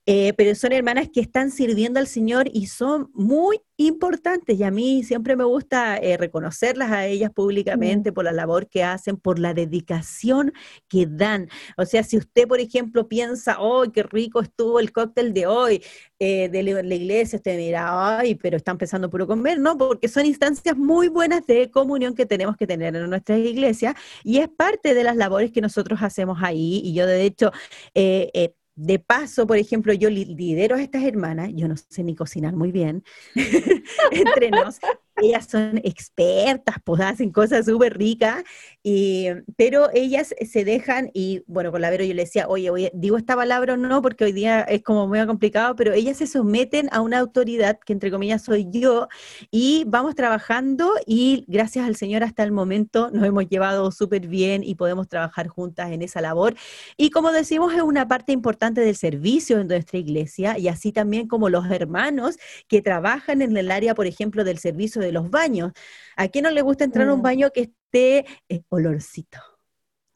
Eh, 0.06 0.34
pero 0.38 0.56
son 0.56 0.72
hermanas 0.72 1.10
que 1.14 1.22
están 1.22 1.52
sirviendo 1.52 2.00
al 2.00 2.08
Señor 2.08 2.50
y 2.52 2.68
son 2.68 3.10
muy 3.14 3.62
importantes 3.78 4.60
y 4.60 4.64
a 4.64 4.72
mí 4.72 5.04
siempre 5.04 5.36
me 5.36 5.44
gusta 5.44 5.98
eh, 5.98 6.18
reconocerlas 6.18 6.92
a 6.92 7.06
ellas 7.06 7.32
públicamente 7.32 8.12
por 8.12 8.26
la 8.26 8.32
labor 8.32 8.68
que 8.68 8.84
hacen, 8.84 9.18
por 9.18 9.40
la 9.40 9.54
dedicación 9.54 10.52
que 10.88 11.06
dan. 11.08 11.50
O 11.78 11.86
sea, 11.86 12.04
si 12.04 12.18
usted, 12.18 12.48
por 12.48 12.60
ejemplo, 12.60 13.08
piensa, 13.08 13.58
¡oh, 13.60 13.86
qué 13.92 14.04
rico 14.04 14.42
estuvo 14.42 14.80
el 14.80 14.92
cóctel 14.92 15.34
de 15.34 15.48
hoy! 15.48 15.84
Eh, 16.20 16.50
de 16.50 16.64
la 16.64 16.96
iglesia, 16.96 17.38
usted 17.38 17.58
dirá, 17.60 18.18
ay, 18.18 18.34
pero 18.34 18.58
están 18.58 18.80
pensando 18.80 19.08
puro 19.08 19.28
comer, 19.28 19.60
no, 19.60 19.78
porque 19.78 20.08
son 20.08 20.26
instancias 20.26 20.76
muy 20.76 21.10
buenas 21.10 21.46
de 21.46 21.70
comunión 21.70 22.16
que 22.16 22.26
tenemos 22.26 22.58
que 22.58 22.66
tener 22.66 22.96
en 22.96 23.08
nuestras 23.08 23.38
iglesias 23.38 23.94
y 24.24 24.40
es 24.40 24.50
parte 24.50 24.96
de 24.96 25.04
las 25.04 25.16
labores 25.16 25.52
que 25.52 25.62
nosotros 25.62 26.00
hacemos 26.02 26.40
ahí. 26.42 26.82
Y 26.84 26.96
yo, 26.96 27.06
de 27.06 27.24
hecho, 27.24 27.52
eh, 27.94 28.56
de 28.78 29.00
paso, 29.00 29.48
por 29.48 29.58
ejemplo, 29.58 29.92
yo 29.92 30.08
lidero 30.10 30.76
a 30.76 30.82
estas 30.82 31.04
hermanas, 31.04 31.50
yo 31.56 31.68
no 31.68 31.76
sé 31.76 32.04
ni 32.04 32.16
cocinar 32.16 32.56
muy 32.56 32.72
bien, 32.72 33.04
entre 34.12 34.52
nos, 34.52 34.78
ellas 35.20 35.48
son 35.50 35.80
expertas, 35.84 36.76
pues 36.86 37.02
hacen 37.02 37.32
cosas 37.32 37.66
súper 37.66 37.98
ricas, 37.98 38.44
pero 39.58 39.90
ellas 39.94 40.34
se 40.50 40.64
dejan, 40.64 41.10
y 41.14 41.44
bueno, 41.48 41.72
con 41.72 41.82
la 41.82 41.90
Vero 41.90 42.04
yo 42.04 42.14
le 42.14 42.24
decía, 42.24 42.48
oye, 42.48 42.70
oye, 42.70 42.92
digo 42.94 43.18
esta 43.18 43.36
palabra 43.36 43.74
o 43.74 43.78
no, 43.78 44.02
porque 44.02 44.24
hoy 44.24 44.32
día 44.32 44.62
es 44.62 44.82
como 44.84 45.08
muy 45.08 45.26
complicado, 45.26 45.76
pero 45.76 45.94
ellas 45.94 46.18
se 46.18 46.28
someten 46.28 46.88
a 46.92 47.02
una 47.02 47.20
autoridad, 47.20 47.80
que 47.86 47.94
entre 47.94 48.12
comillas 48.12 48.44
soy 48.44 48.68
yo, 48.70 49.08
y 49.52 49.84
vamos 49.88 50.16
trabajando 50.16 50.94
y 51.06 51.44
gracias 51.48 51.86
al 51.86 51.96
Señor 51.96 52.24
hasta 52.24 52.44
el 52.44 52.52
momento 52.52 53.10
nos 53.12 53.26
hemos 53.26 53.48
llevado 53.50 53.92
súper 53.92 54.28
bien 54.28 54.64
y 54.64 54.76
podemos 54.76 55.08
trabajar 55.10 55.48
juntas 55.48 55.92
en 55.92 56.02
esa 56.02 56.22
labor. 56.22 56.56
Y 56.96 57.10
como 57.10 57.32
decimos, 57.32 57.74
es 57.74 57.82
una 57.82 58.08
parte 58.08 58.32
importante 58.32 58.82
del 58.82 58.96
servicio 58.96 59.60
en 59.60 59.68
nuestra 59.68 60.00
iglesia, 60.00 60.58
y 60.58 60.68
así 60.70 60.92
también 60.92 61.28
como 61.28 61.50
los 61.50 61.70
hermanos 61.72 62.38
que 62.68 62.82
trabajan 62.82 63.42
en 63.42 63.58
el 63.58 63.72
área, 63.72 63.96
por 63.96 64.08
ejemplo, 64.08 64.44
del 64.44 64.60
servicio 64.60 65.02
de 65.02 65.12
los 65.12 65.30
baños. 65.30 65.74
¿A 66.16 66.30
quién 66.30 66.44
no 66.44 66.52
le 66.52 66.62
gusta 66.62 66.84
entrar 66.84 67.08
a 67.10 67.14
un 67.14 67.20
mm. 67.20 67.24
baño 67.24 67.50
que 67.54 67.72
esté 67.92 68.26
eh, 68.50 68.64
olorcito? 68.70 69.40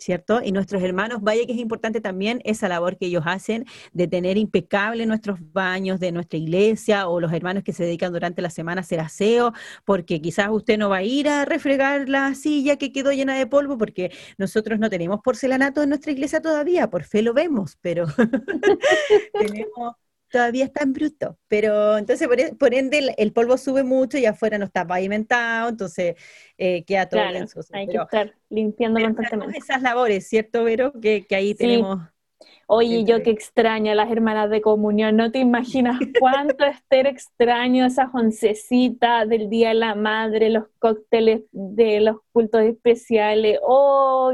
¿cierto? 0.01 0.41
Y 0.43 0.51
nuestros 0.51 0.81
hermanos, 0.81 1.21
vaya 1.21 1.45
que 1.45 1.53
es 1.53 1.59
importante 1.59 2.01
también 2.01 2.41
esa 2.43 2.67
labor 2.67 2.97
que 2.97 3.05
ellos 3.05 3.23
hacen 3.27 3.65
de 3.93 4.07
tener 4.07 4.37
impecable 4.37 5.05
nuestros 5.05 5.39
baños 5.53 5.99
de 5.99 6.11
nuestra 6.11 6.39
iglesia 6.39 7.07
o 7.07 7.19
los 7.19 7.31
hermanos 7.31 7.63
que 7.63 7.71
se 7.71 7.83
dedican 7.83 8.11
durante 8.11 8.41
la 8.41 8.49
semana 8.49 8.81
a 8.81 8.83
hacer 8.83 8.99
aseo, 8.99 9.53
porque 9.85 10.19
quizás 10.19 10.49
usted 10.49 10.77
no 10.79 10.89
va 10.89 10.97
a 10.97 11.03
ir 11.03 11.29
a 11.29 11.45
refregar 11.45 12.09
la 12.09 12.33
silla 12.33 12.77
que 12.77 12.91
quedó 12.91 13.11
llena 13.11 13.35
de 13.35 13.45
polvo, 13.45 13.77
porque 13.77 14.11
nosotros 14.37 14.79
no 14.79 14.89
tenemos 14.89 15.19
porcelanato 15.23 15.83
en 15.83 15.89
nuestra 15.89 16.11
iglesia 16.11 16.41
todavía, 16.41 16.89
por 16.89 17.03
fe 17.03 17.21
lo 17.21 17.33
vemos, 17.33 17.77
pero 17.81 18.07
tenemos 19.39 19.95
todavía 20.31 20.65
está 20.65 20.83
en 20.83 20.93
bruto, 20.93 21.37
pero 21.47 21.97
entonces 21.97 22.27
por, 22.27 22.73
e, 22.73 22.77
ende 22.79 23.13
el, 23.17 23.33
polvo 23.33 23.57
sube 23.57 23.83
mucho 23.83 24.17
y 24.17 24.25
afuera 24.25 24.57
no 24.57 24.65
está 24.65 24.87
pavimentado, 24.87 25.69
entonces 25.69 26.15
eh, 26.57 26.83
queda 26.85 27.07
todo 27.07 27.21
bien 27.29 27.47
Hay 27.73 27.87
que 27.87 27.97
estar 27.97 28.33
limpiando 28.49 29.01
constantemente. 29.01 29.57
Esas 29.57 29.81
labores, 29.81 30.27
¿cierto, 30.27 30.63
Vero? 30.63 30.93
Que, 30.99 31.25
ahí 31.31 31.53
tenemos... 31.53 31.99
Oye, 32.73 33.03
yo 33.03 33.21
que 33.21 33.31
extraño 33.31 33.91
a 33.91 33.95
las 33.95 34.09
hermanas 34.09 34.49
de 34.49 34.61
comunión, 34.61 35.17
no 35.17 35.29
te 35.29 35.39
imaginas 35.39 35.99
cuánto 36.19 36.63
Esther 36.63 37.05
extraño 37.05 37.85
esa 37.85 38.09
oncecita 38.13 39.25
del 39.25 39.49
Día 39.49 39.69
de 39.69 39.73
la 39.75 39.93
Madre, 39.93 40.49
los 40.49 40.65
cócteles 40.79 41.41
de 41.51 41.99
los 41.99 42.17
cultos 42.31 42.61
especiales. 42.61 43.59
Oh, 43.61 44.33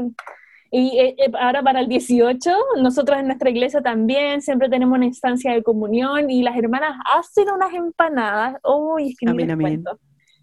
y 0.70 0.98
eh, 0.98 1.14
eh, 1.18 1.30
ahora 1.40 1.62
para 1.62 1.80
el 1.80 1.88
18, 1.88 2.50
nosotros 2.82 3.18
en 3.18 3.26
nuestra 3.26 3.48
iglesia 3.48 3.80
también 3.80 4.42
siempre 4.42 4.68
tenemos 4.68 4.96
una 4.96 5.06
instancia 5.06 5.52
de 5.52 5.62
comunión 5.62 6.28
y 6.28 6.42
las 6.42 6.56
hermanas 6.56 6.94
hacen 7.14 7.50
unas 7.50 7.72
empanadas. 7.72 8.56
Uy, 8.62 9.10
es 9.10 9.16
que 9.16 9.28
amén, 9.28 9.50
amén. 9.50 9.84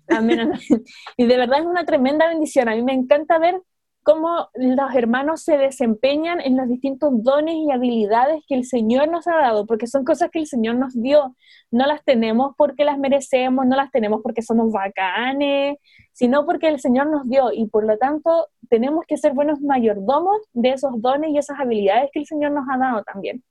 Amén, 0.07 0.51
Y 1.17 1.25
de 1.25 1.37
verdad 1.37 1.59
es 1.59 1.65
una 1.65 1.85
tremenda 1.85 2.27
bendición. 2.27 2.69
A 2.69 2.75
mí 2.75 2.81
me 2.81 2.93
encanta 2.93 3.37
ver 3.37 3.61
cómo 4.05 4.49
los 4.53 4.93
hermanos 4.93 5.41
se 5.41 5.57
desempeñan 5.57 6.39
en 6.39 6.55
los 6.55 6.69
distintos 6.69 7.11
dones 7.23 7.55
y 7.55 7.71
habilidades 7.71 8.43
que 8.47 8.53
el 8.53 8.63
Señor 8.63 9.09
nos 9.09 9.27
ha 9.27 9.35
dado, 9.35 9.65
porque 9.65 9.87
son 9.87 10.05
cosas 10.05 10.29
que 10.29 10.37
el 10.37 10.45
Señor 10.45 10.75
nos 10.75 10.93
dio. 10.93 11.35
No 11.71 11.87
las 11.87 12.05
tenemos 12.05 12.53
porque 12.55 12.85
las 12.85 12.99
merecemos, 12.99 13.65
no 13.65 13.75
las 13.75 13.89
tenemos 13.89 14.21
porque 14.21 14.43
somos 14.43 14.71
bacanes, 14.71 15.77
sino 16.13 16.45
porque 16.45 16.67
el 16.67 16.79
Señor 16.79 17.07
nos 17.07 17.27
dio 17.27 17.51
y 17.51 17.65
por 17.67 17.83
lo 17.83 17.97
tanto 17.97 18.47
tenemos 18.69 19.05
que 19.07 19.17
ser 19.17 19.33
buenos 19.33 19.59
mayordomos 19.61 20.37
de 20.53 20.69
esos 20.73 21.01
dones 21.01 21.31
y 21.31 21.39
esas 21.39 21.59
habilidades 21.59 22.11
que 22.13 22.19
el 22.19 22.27
Señor 22.27 22.51
nos 22.51 22.65
ha 22.71 22.77
dado 22.77 23.01
también. 23.03 23.43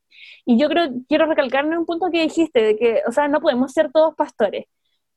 Y 0.47 0.57
yo 0.57 0.69
creo, 0.69 0.89
quiero 1.09 1.27
recalcarme 1.27 1.77
un 1.77 1.85
punto 1.85 2.11
que 2.13 2.23
dijiste, 2.23 2.63
de 2.63 2.77
que, 2.77 3.03
o 3.09 3.11
sea, 3.13 3.27
no 3.27 3.41
podemos 3.41 3.73
ser 3.73 3.91
todos 3.91 4.15
pastores. 4.15 4.67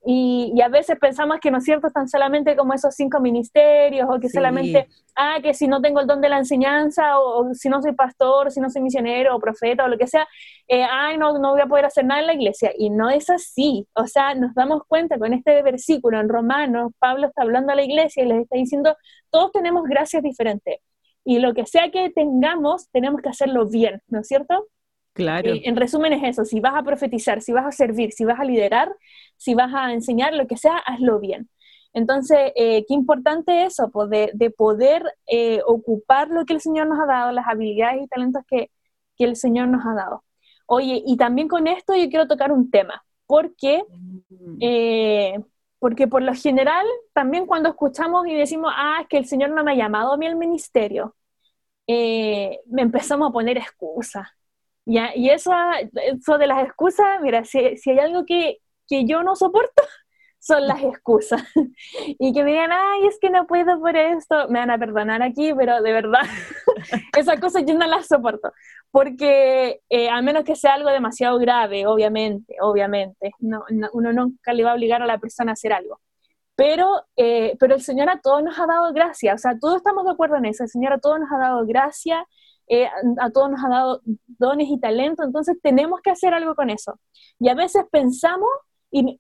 Y, 0.06 0.62
a 0.62 0.70
veces 0.70 0.98
pensamos 1.00 1.40
que 1.42 1.52
no 1.52 1.58
es 1.58 1.66
cierto, 1.66 1.88
están 1.88 2.08
solamente 2.08 2.56
como 2.56 2.74
esos 2.74 2.96
cinco 2.96 3.20
ministerios, 3.20 4.08
o 4.10 4.20
que 4.20 4.30
solamente, 4.30 4.88
ah, 5.16 5.40
que 5.42 5.54
si 5.54 5.68
no 5.68 5.82
tengo 5.82 6.00
el 6.00 6.08
don 6.08 6.22
de 6.22 6.30
la 6.30 6.38
enseñanza, 6.38 7.20
o, 7.20 7.54
si 7.54 7.68
no 7.70 7.82
soy 7.82 7.94
pastor, 7.94 8.52
si 8.52 8.60
no 8.60 8.70
soy 8.70 8.82
misionero, 8.82 9.36
o 9.36 9.40
profeta, 9.40 9.86
o 9.86 9.88
lo 9.88 9.98
que 9.98 10.08
sea, 10.08 10.28
eh, 10.68 10.84
ay, 10.90 11.18
no, 11.18 11.38
no 11.40 11.52
voy 11.52 11.62
a 11.62 11.66
poder 11.68 11.86
hacer 11.86 12.06
nada 12.06 12.22
en 12.22 12.28
la 12.28 12.34
iglesia. 12.34 12.72
Y 12.78 12.90
no 12.90 13.10
es 13.10 13.30
así. 13.30 13.88
O 13.94 14.08
sea, 14.08 14.34
nos 14.36 14.54
damos 14.56 14.84
cuenta 14.88 15.18
con 15.18 15.34
este 15.34 15.62
versículo 15.64 16.20
en 16.20 16.30
Romanos, 16.30 16.92
Pablo 17.00 17.28
está 17.28 17.42
hablando 17.42 17.74
a 17.74 17.76
la 17.76 17.84
iglesia 17.84 18.24
y 18.24 18.28
les 18.28 18.44
está 18.44 18.58
diciendo, 18.58 18.96
todos 19.30 19.52
tenemos 19.52 19.84
gracias 19.84 20.24
diferentes. 20.24 20.78
Y 21.26 21.40
lo 21.40 21.54
que 21.54 21.66
sea 21.66 21.92
que 21.92 22.10
tengamos, 22.10 22.90
tenemos 22.92 23.22
que 23.22 23.30
hacerlo 23.30 23.68
bien, 23.68 24.02
¿no 24.08 24.22
es 24.22 24.28
cierto? 24.28 24.68
Claro. 25.18 25.50
en 25.52 25.76
resumen 25.76 26.14
es 26.14 26.24
eso, 26.24 26.46
si 26.46 26.60
vas 26.60 26.76
a 26.76 26.84
profetizar, 26.84 27.42
si 27.42 27.52
vas 27.52 27.66
a 27.66 27.72
servir, 27.72 28.12
si 28.14 28.24
vas 28.24 28.40
a 28.40 28.44
liderar, 28.44 28.96
si 29.36 29.56
vas 29.56 29.74
a 29.74 29.92
enseñar, 29.92 30.36
lo 30.36 30.46
que 30.46 30.58
sea, 30.58 30.78
hazlo 30.78 31.20
bien. 31.20 31.50
Entonces, 31.92 32.52
eh, 32.56 32.86
qué 32.88 32.94
importante 32.94 33.64
eso, 33.64 33.90
pues, 33.90 34.12
de, 34.12 34.50
poder 34.56 35.04
eh, 35.26 35.62
ocupar 35.66 36.30
lo 36.30 36.46
que 36.46 36.54
el 36.54 36.62
Señor 36.62 36.86
nos 36.88 37.00
ha 37.00 37.08
dado, 37.08 37.32
las 37.32 37.48
habilidades 37.48 38.04
y 38.04 38.08
talentos 38.08 38.44
que, 38.48 38.70
el 39.18 39.36
Señor 39.36 39.70
nos 39.70 39.84
ha 39.88 39.96
dado. 39.96 40.24
Oye, 40.68 41.02
y 41.04 41.18
también 41.18 41.48
con 41.48 41.66
esto 41.66 41.96
yo 41.96 42.08
quiero 42.10 42.28
tocar 42.28 42.52
un 42.52 42.70
tema, 42.70 43.04
porque, 43.26 43.84
mm. 43.90 44.58
eh, 44.62 45.40
porque 45.80 46.08
por 46.08 46.22
lo 46.22 46.36
general, 46.36 46.86
también 47.14 47.48
cuando 47.48 47.70
escuchamos 47.70 48.28
y 48.28 48.36
decimos, 48.36 48.72
ah, 48.76 49.00
es 49.02 49.08
que 49.08 49.18
el 49.18 49.26
Señor 49.26 49.50
no 49.50 49.64
me 49.64 49.72
ha 49.72 49.76
llamado 49.76 50.14
a 50.14 50.18
mí 50.18 50.28
al 50.28 50.36
ministerio, 50.36 51.16
me 51.88 52.82
empezamos 52.84 53.30
a 53.30 53.34
poner 53.34 53.58
excusas 53.58 54.28
y 54.88 55.30
eso, 55.30 55.52
eso 55.94 56.38
de 56.38 56.48
las 56.48 56.64
excusas, 56.64 57.22
mira, 57.22 57.44
si, 57.44 57.76
si 57.78 57.92
hay 57.92 58.00
algo 58.00 58.26
que, 58.26 58.60
que 58.88 59.06
yo 59.06 59.22
no 59.24 59.36
soporto, 59.36 59.84
son 60.40 60.66
las 60.68 60.82
excusas. 60.84 61.44
y 62.20 62.34
que 62.34 62.44
me 62.44 62.52
digan, 62.52 62.72
ay, 62.72 63.08
es 63.08 63.18
que 63.20 63.30
no 63.30 63.46
puedo 63.48 63.80
por 63.80 63.98
esto, 63.98 64.48
me 64.50 64.60
van 64.60 64.72
a 64.72 64.78
perdonar 64.78 65.22
aquí, 65.22 65.54
pero 65.54 65.82
de 65.82 65.92
verdad, 65.92 66.22
esas 67.18 67.40
cosas 67.40 67.64
yo 67.68 67.74
no 67.76 67.86
las 67.88 68.08
soporto. 68.08 68.52
Porque 68.92 69.82
eh, 69.90 70.10
a 70.10 70.22
menos 70.22 70.44
que 70.46 70.56
sea 70.56 70.76
algo 70.76 70.90
demasiado 70.90 71.38
grave, 71.38 71.86
obviamente, 71.86 72.56
obviamente, 72.62 73.32
no, 73.40 73.66
uno 73.94 74.14
nunca 74.14 74.54
le 74.54 74.64
va 74.64 74.72
a 74.72 74.76
obligar 74.76 75.02
a 75.02 75.06
la 75.06 75.18
persona 75.20 75.52
a 75.52 75.54
hacer 75.54 75.74
algo. 75.74 76.00
Pero, 76.56 77.04
eh, 77.18 77.56
pero 77.60 77.76
el 77.76 77.82
Señor 77.82 78.10
a 78.10 78.20
todos 78.20 78.42
nos 78.44 78.58
ha 78.60 78.66
dado 78.66 78.92
gracia, 78.94 79.36
o 79.36 79.38
sea, 79.38 79.60
todos 79.60 79.78
estamos 79.78 80.06
de 80.06 80.12
acuerdo 80.12 80.38
en 80.38 80.46
eso, 80.46 80.64
el 80.64 80.70
Señor 80.70 80.94
a 80.94 80.98
todos 81.00 81.20
nos 81.20 81.32
ha 81.32 81.38
dado 81.38 81.66
gracia 81.68 82.26
eh, 82.68 82.90
a 83.20 83.30
todos 83.32 83.50
nos 83.50 83.64
ha 83.64 83.70
dado 83.70 84.02
dones 84.28 84.68
y 84.70 84.80
talentos, 84.80 85.26
entonces 85.26 85.58
tenemos 85.62 86.02
que 86.02 86.12
hacer 86.12 86.34
algo 86.34 86.56
con 86.56 86.70
eso. 86.70 87.00
Y 87.40 87.50
a 87.50 87.56
veces 87.56 87.86
pensamos 87.92 88.50
y 88.92 89.20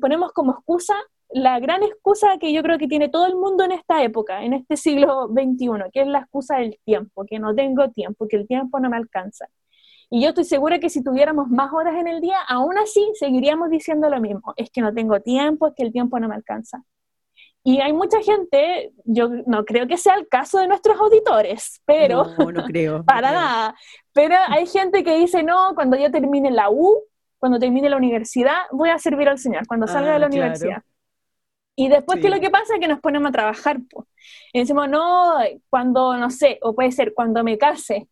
ponemos 0.00 0.32
como 0.32 0.52
excusa 0.52 0.94
la 1.34 1.58
gran 1.58 1.82
excusa 1.82 2.38
que 2.38 2.52
yo 2.52 2.62
creo 2.62 2.78
que 2.78 2.86
tiene 2.86 3.08
todo 3.08 3.26
el 3.26 3.34
mundo 3.34 3.64
en 3.64 3.72
esta 3.72 4.02
época, 4.04 4.44
en 4.44 4.52
este 4.52 4.76
siglo 4.76 5.28
XXI, 5.28 5.90
que 5.92 6.02
es 6.02 6.06
la 6.06 6.20
excusa 6.20 6.58
del 6.58 6.78
tiempo, 6.84 7.24
que 7.26 7.40
no 7.40 7.54
tengo 7.54 7.90
tiempo, 7.90 8.28
que 8.28 8.36
el 8.36 8.46
tiempo 8.46 8.78
no 8.78 8.88
me 8.88 8.96
alcanza. 8.96 9.48
Y 10.10 10.22
yo 10.22 10.28
estoy 10.28 10.44
segura 10.44 10.78
que 10.78 10.90
si 10.90 11.02
tuviéramos 11.02 11.48
más 11.48 11.72
horas 11.72 11.96
en 11.96 12.06
el 12.06 12.20
día, 12.20 12.36
aún 12.46 12.78
así 12.78 13.04
seguiríamos 13.14 13.68
diciendo 13.70 14.08
lo 14.08 14.20
mismo, 14.20 14.54
es 14.56 14.70
que 14.70 14.80
no 14.80 14.94
tengo 14.94 15.18
tiempo, 15.20 15.66
es 15.66 15.74
que 15.74 15.82
el 15.82 15.92
tiempo 15.92 16.20
no 16.20 16.28
me 16.28 16.36
alcanza. 16.36 16.84
Y 17.66 17.80
hay 17.80 17.94
mucha 17.94 18.20
gente, 18.22 18.92
yo 19.04 19.30
no 19.46 19.64
creo 19.64 19.86
que 19.86 19.96
sea 19.96 20.16
el 20.16 20.28
caso 20.28 20.58
de 20.58 20.68
nuestros 20.68 21.00
auditores, 21.00 21.80
pero 21.86 22.24
no, 22.38 22.52
no 22.52 22.64
creo. 22.66 23.02
para 23.04 23.32
nada. 23.32 23.74
Pero 24.12 24.36
hay 24.48 24.66
gente 24.66 25.02
que 25.02 25.16
dice, 25.16 25.42
no, 25.42 25.74
cuando 25.74 25.96
yo 25.96 26.10
termine 26.10 26.50
la 26.50 26.68
U, 26.70 27.02
cuando 27.38 27.58
termine 27.58 27.88
la 27.88 27.96
universidad, 27.96 28.64
voy 28.70 28.90
a 28.90 28.98
servir 28.98 29.30
al 29.30 29.38
Señor, 29.38 29.66
cuando 29.66 29.86
salga 29.86 30.12
de 30.12 30.18
la 30.18 30.26
ah, 30.26 30.28
universidad. 30.28 30.82
Y 31.76 31.88
después, 31.88 32.20
¿qué 32.20 32.28
es 32.28 32.34
lo 32.34 32.40
que 32.40 32.50
pasa? 32.50 32.78
Que 32.78 32.86
nos 32.86 33.00
ponemos 33.00 33.30
a 33.30 33.32
trabajar. 33.32 33.78
Y 34.52 34.60
decimos, 34.60 34.88
no, 34.88 35.38
cuando, 35.70 36.16
no 36.16 36.30
sé, 36.30 36.58
o 36.62 36.74
puede 36.74 36.92
ser, 36.92 37.14
cuando 37.14 37.42
me 37.42 37.58
case, 37.58 38.08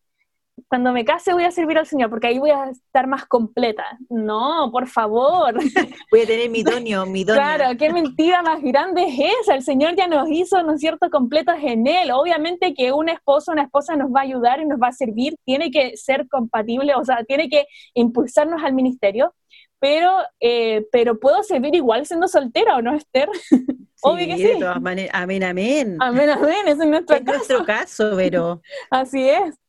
cuando 0.68 0.92
me 0.92 1.04
case 1.04 1.32
voy 1.32 1.44
a 1.44 1.50
servir 1.50 1.78
al 1.78 1.86
Señor, 1.86 2.10
porque 2.10 2.28
ahí 2.28 2.38
voy 2.38 2.50
a 2.50 2.70
estar 2.70 3.06
más 3.06 3.26
completa. 3.26 3.84
No, 4.08 4.70
por 4.72 4.86
favor. 4.86 5.54
Voy 6.10 6.20
a 6.20 6.26
tener 6.26 6.50
mi 6.50 6.62
donio, 6.62 7.06
mi 7.06 7.24
donio. 7.24 7.42
Claro, 7.42 7.76
qué 7.78 7.92
mentira 7.92 8.42
más 8.42 8.62
grande 8.62 9.04
es 9.04 9.32
esa. 9.42 9.54
El 9.54 9.62
Señor 9.62 9.96
ya 9.96 10.06
nos 10.06 10.28
hizo, 10.30 10.62
¿no 10.62 10.74
es 10.74 10.80
cierto?, 10.80 11.10
completas 11.10 11.58
en 11.62 11.86
Él. 11.86 12.10
Obviamente 12.10 12.74
que 12.74 12.92
un 12.92 13.08
esposo, 13.08 13.52
una 13.52 13.62
esposa 13.62 13.96
nos 13.96 14.10
va 14.10 14.20
a 14.20 14.24
ayudar 14.24 14.60
y 14.60 14.66
nos 14.66 14.80
va 14.80 14.88
a 14.88 14.92
servir, 14.92 15.36
tiene 15.44 15.70
que 15.70 15.96
ser 15.96 16.28
compatible, 16.28 16.94
o 16.94 17.04
sea, 17.04 17.24
tiene 17.24 17.48
que 17.48 17.66
impulsarnos 17.94 18.62
al 18.62 18.74
ministerio, 18.74 19.34
pero, 19.78 20.10
eh, 20.40 20.86
pero 20.92 21.18
puedo 21.18 21.42
servir 21.42 21.74
igual 21.74 22.06
siendo 22.06 22.28
soltera, 22.28 22.76
¿o 22.76 22.82
no, 22.82 22.94
Esther? 22.94 23.28
Obvio 24.02 24.26
que 24.26 24.36
sí. 24.36 24.42
De 24.44 24.56
todas 24.56 24.80
maneras, 24.80 25.10
amén, 25.14 25.42
amén. 25.42 25.96
Amén, 26.00 26.30
amén, 26.30 26.66
es 26.66 26.76
nuestro 26.76 27.16
es 27.16 27.24
nuestro 27.24 27.64
caso, 27.64 28.12
pero... 28.16 28.62
Así 28.90 29.28
es. 29.28 29.61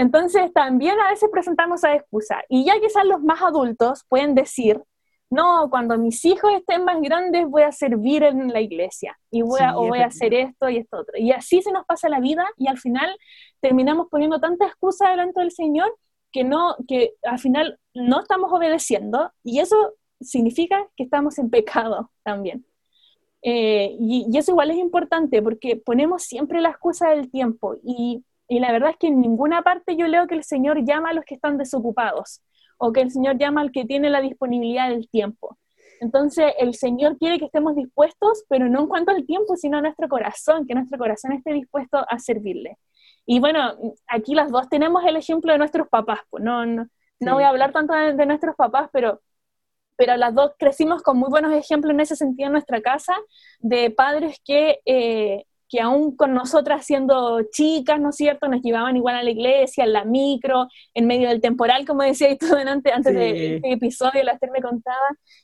Entonces, 0.00 0.50
también 0.54 0.98
a 0.98 1.10
veces 1.10 1.28
presentamos 1.30 1.80
esa 1.80 1.94
excusa. 1.94 2.42
Y 2.48 2.64
ya 2.64 2.80
quizás 2.80 3.04
los 3.04 3.20
más 3.20 3.42
adultos 3.42 4.06
pueden 4.08 4.34
decir, 4.34 4.82
no, 5.28 5.68
cuando 5.68 5.98
mis 5.98 6.24
hijos 6.24 6.50
estén 6.54 6.84
más 6.84 7.02
grandes 7.02 7.46
voy 7.46 7.64
a 7.64 7.70
servir 7.70 8.22
en 8.22 8.48
la 8.48 8.62
iglesia 8.62 9.18
y 9.30 9.42
voy 9.42 9.60
a, 9.60 9.76
o 9.76 9.88
voy 9.88 9.98
a 9.98 10.06
hacer 10.06 10.32
esto 10.32 10.70
y 10.70 10.78
esto 10.78 11.00
otro. 11.00 11.18
Y 11.18 11.32
así 11.32 11.60
se 11.60 11.70
nos 11.70 11.84
pasa 11.84 12.08
la 12.08 12.18
vida 12.18 12.46
y 12.56 12.68
al 12.68 12.78
final 12.78 13.14
terminamos 13.60 14.06
poniendo 14.10 14.40
tanta 14.40 14.64
excusa 14.64 15.10
delante 15.10 15.40
del 15.40 15.50
Señor 15.50 15.94
que 16.32 16.44
no, 16.44 16.76
que 16.88 17.12
al 17.22 17.38
final 17.38 17.78
no 17.92 18.20
estamos 18.20 18.50
obedeciendo 18.54 19.30
y 19.44 19.58
eso 19.60 19.76
significa 20.18 20.88
que 20.96 21.04
estamos 21.04 21.38
en 21.38 21.50
pecado 21.50 22.10
también. 22.22 22.64
Eh, 23.42 23.96
y, 24.00 24.26
eso 24.34 24.52
igual 24.52 24.70
es 24.70 24.78
importante 24.78 25.42
porque 25.42 25.76
ponemos 25.76 26.22
siempre 26.22 26.62
la 26.62 26.70
excusa 26.70 27.10
del 27.10 27.30
tiempo 27.30 27.74
y, 27.84 28.24
y, 28.50 28.60
la 28.60 28.72
verdad 28.72 28.90
es 28.90 28.96
que 28.96 29.06
en 29.06 29.20
ninguna 29.20 29.62
parte 29.62 29.96
yo 29.96 30.06
leo 30.06 30.26
que 30.26 30.34
el 30.34 30.44
Señor 30.44 30.84
llama 30.84 31.10
a 31.10 31.12
los 31.14 31.24
que 31.24 31.34
están 31.34 31.56
desocupados 31.56 32.42
o 32.78 32.92
que 32.92 33.00
el 33.00 33.10
Señor 33.10 33.38
llama 33.38 33.60
al 33.60 33.72
que 33.72 33.84
tiene 33.84 34.10
la 34.10 34.20
disponibilidad 34.20 34.88
del 34.88 35.08
tiempo. 35.08 35.58
Entonces 36.00 36.52
el 36.58 36.74
Señor 36.74 37.18
quiere 37.18 37.38
que 37.38 37.44
estemos 37.44 37.76
dispuestos, 37.76 38.44
pero 38.48 38.68
no 38.68 38.80
en 38.80 38.86
cuanto 38.88 39.10
al 39.10 39.26
tiempo, 39.26 39.56
sino 39.56 39.78
a 39.78 39.82
nuestro 39.82 40.08
corazón, 40.08 40.66
que 40.66 40.74
nuestro 40.74 40.98
corazón 40.98 41.32
esté 41.32 41.52
dispuesto 41.52 42.04
a 42.08 42.18
servirle. 42.18 42.78
Y 43.26 43.38
bueno, 43.38 43.76
aquí 44.06 44.34
las 44.34 44.50
dos 44.50 44.68
tenemos 44.68 45.04
el 45.04 45.16
ejemplo 45.16 45.52
de 45.52 45.58
nuestros 45.58 45.88
papás, 45.88 46.20
pues 46.30 46.42
no, 46.42 46.64
no, 46.66 46.86
voy 47.20 47.42
a 47.44 47.50
hablar 47.50 47.72
tanto 47.72 47.92
de 47.94 48.26
nuestros 48.26 48.56
papás, 48.56 48.88
pero 48.92 49.20
pero 50.00 50.16
las 50.16 50.34
dos 50.34 50.52
crecimos 50.58 51.02
con 51.02 51.18
muy 51.18 51.28
buenos 51.28 51.52
ejemplos 51.52 51.92
en 51.92 52.00
ese 52.00 52.16
sentido 52.16 52.46
en 52.46 52.52
nuestra 52.52 52.80
casa, 52.80 53.14
de 53.58 53.90
padres 53.90 54.40
que, 54.42 54.80
eh, 54.86 55.44
que 55.70 55.80
aún 55.80 56.16
con 56.16 56.34
nosotras 56.34 56.84
siendo 56.84 57.42
chicas, 57.52 58.00
¿no 58.00 58.10
es 58.10 58.16
cierto?, 58.16 58.48
nos 58.48 58.60
llevaban 58.60 58.96
igual 58.96 59.14
a 59.14 59.22
la 59.22 59.30
iglesia, 59.30 59.84
en 59.84 59.92
la 59.92 60.04
micro, 60.04 60.66
en 60.94 61.06
medio 61.06 61.28
del 61.28 61.40
temporal, 61.40 61.86
como 61.86 62.02
decía 62.02 62.28
y 62.28 62.36
todo 62.36 62.56
antes, 62.56 62.92
antes 62.92 63.14
de 63.14 63.56
este 63.56 63.72
episodio, 63.72 64.24
la 64.24 64.32
Esther 64.32 64.50
me 64.50 64.60
contaba. 64.60 64.98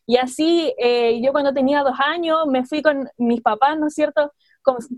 Y 0.05 0.17
así, 0.17 0.75
eh, 0.79 1.21
yo 1.23 1.31
cuando 1.31 1.55
tenía 1.55 1.83
dos 1.83 1.97
años, 2.05 2.39
me 2.49 2.67
fui 2.67 2.83
con 2.83 3.09
mis 3.17 3.41
papás, 3.41 3.79
¿no 3.79 3.87
es 3.87 3.95
cierto?, 3.95 4.33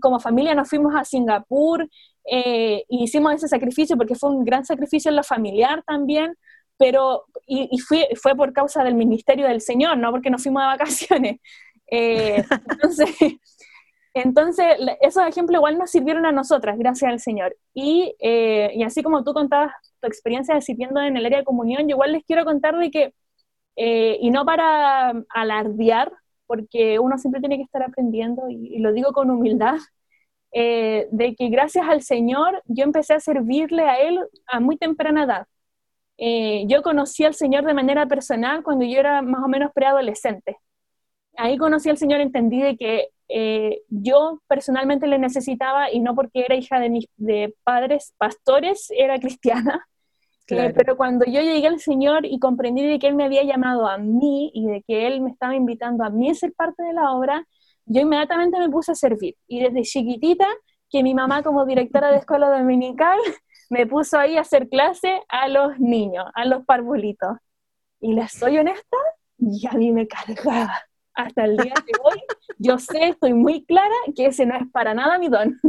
como, 0.01 0.19
familia 0.19 0.55
nos 0.55 0.67
fuimos 0.67 0.95
a 0.95 1.05
Singapur, 1.05 1.87
eh, 2.25 2.83
hicimos 2.89 3.33
ese 3.35 3.47
sacrificio 3.47 3.95
porque 3.97 4.15
fue 4.15 4.31
un 4.31 4.43
gran 4.43 4.65
sacrificio 4.65 5.09
en 5.09 5.15
lo 5.15 5.23
familiar 5.23 5.83
también, 5.85 6.35
pero, 6.75 7.25
y, 7.45 7.77
fue, 7.79 8.07
fue 8.19 8.35
por 8.35 8.51
causa 8.51 8.83
del 8.83 8.95
ministerio 8.95 9.45
del 9.45 9.61
Señor, 9.61 9.97
no 9.97 10.09
porque 10.09 10.31
nos 10.31 10.41
fuimos 10.41 10.63
de 10.63 10.67
vacaciones. 10.67 11.39
Eh, 11.91 12.43
entonces, 12.71 13.09
entonces, 14.13 14.65
esos 15.01 15.27
ejemplos 15.27 15.59
igual 15.59 15.77
nos 15.77 15.91
sirvieron 15.91 16.25
a 16.25 16.31
nosotras, 16.31 16.77
gracias 16.77 17.11
al 17.11 17.19
Señor. 17.19 17.55
Y, 17.73 18.15
eh, 18.19 18.71
y 18.75 18.83
así 18.83 19.03
como 19.03 19.23
tú 19.23 19.33
contabas 19.33 19.73
tu 20.01 20.07
experiencia 20.07 20.59
sirviendo 20.61 21.01
en 21.01 21.17
el 21.17 21.25
área 21.25 21.39
de 21.39 21.45
comunión, 21.45 21.83
yo 21.83 21.95
igual 21.95 22.13
les 22.13 22.23
quiero 22.25 22.45
contar 22.45 22.77
de 22.77 22.91
que, 22.91 23.13
eh, 23.75 24.17
y 24.21 24.31
no 24.31 24.45
para 24.45 25.13
alardear, 25.29 26.11
porque 26.47 26.99
uno 26.99 27.17
siempre 27.17 27.41
tiene 27.41 27.57
que 27.57 27.63
estar 27.63 27.83
aprendiendo, 27.83 28.49
y, 28.49 28.79
lo 28.79 28.93
digo 28.93 29.13
con 29.13 29.29
humildad, 29.31 29.77
de 30.51 31.35
que 31.37 31.49
gracias 31.49 31.87
al 31.87 32.01
Señor 32.01 32.63
yo 32.65 32.83
empecé 32.83 33.13
a 33.13 33.19
servirle 33.19 33.83
a 33.83 33.99
Él 34.01 34.19
a 34.47 34.59
muy 34.59 34.77
temprana 34.77 35.23
edad. 35.25 35.47
Eh, 36.21 36.65
yo 36.67 36.81
conocí 36.83 37.23
al 37.23 37.33
Señor 37.33 37.65
de 37.65 37.73
manera 37.73 38.05
personal 38.05 38.61
cuando 38.63 38.83
yo 38.85 38.99
era 38.99 39.21
más 39.21 39.41
o 39.43 39.47
menos 39.47 39.71
preadolescente. 39.73 40.57
Ahí 41.37 41.57
conocí 41.57 41.89
al 41.89 41.97
Señor, 41.97 42.21
entendí 42.21 42.61
de 42.61 42.77
que 42.77 43.09
eh, 43.29 43.83
yo 43.89 44.41
personalmente 44.47 45.05
le 45.07 45.19
necesitaba 45.19 45.91
y 45.91 45.99
no 45.99 46.15
porque 46.15 46.41
era 46.45 46.55
hija 46.55 46.79
de 46.79 46.89
mis 46.89 47.07
de 47.15 47.55
padres 47.63 48.13
pastores, 48.17 48.91
era 48.91 49.19
cristiana. 49.19 49.85
Eh, 50.51 50.73
pero 50.75 50.97
cuando 50.97 51.25
yo 51.25 51.41
llegué 51.41 51.67
al 51.67 51.79
Señor 51.79 52.25
y 52.25 52.39
comprendí 52.39 52.83
de 52.83 52.97
que 52.97 53.05
Él 53.05 53.13
me 53.13 53.25
había 53.25 53.43
llamado 53.43 53.87
a 53.87 53.99
mí 53.99 54.49
y 54.55 54.65
de 54.65 54.81
que 54.81 55.05
Él 55.05 55.21
me 55.21 55.29
estaba 55.29 55.53
invitando 55.53 56.03
a 56.03 56.09
mí 56.09 56.27
a 56.27 56.33
ser 56.33 56.53
parte 56.53 56.81
de 56.81 56.91
la 56.91 57.11
obra, 57.11 57.45
yo 57.85 58.01
inmediatamente 58.01 58.57
me 58.57 58.67
puse 58.67 58.93
a 58.93 58.95
servir. 58.95 59.35
Y 59.47 59.59
desde 59.61 59.83
chiquitita, 59.83 60.47
que 60.89 61.03
mi 61.03 61.13
mamá 61.13 61.43
como 61.43 61.67
directora 61.67 62.09
de 62.09 62.17
escuela 62.17 62.49
dominical 62.49 63.19
me 63.69 63.85
puso 63.85 64.17
ahí 64.17 64.37
a 64.37 64.41
hacer 64.41 64.69
clase 64.69 65.21
a 65.29 65.47
los 65.49 65.79
niños, 65.79 66.25
a 66.33 66.45
los 66.45 66.65
parvulitos. 66.65 67.37
Y 68.01 68.13
les 68.13 68.31
soy 68.31 68.57
honesta, 68.57 68.97
y 69.37 69.67
a 69.67 69.73
mí 69.73 69.91
me 69.91 70.07
cargaba. 70.07 70.88
Hasta 71.19 71.43
el 71.43 71.57
día 71.57 71.73
de 71.85 71.91
hoy, 72.01 72.21
yo 72.57 72.77
sé, 72.79 73.09
estoy 73.09 73.33
muy 73.33 73.65
clara 73.65 73.95
que 74.15 74.27
ese 74.27 74.45
no 74.45 74.55
es 74.55 74.63
para 74.71 74.93
nada 74.93 75.17
mi 75.17 75.27
don. 75.27 75.59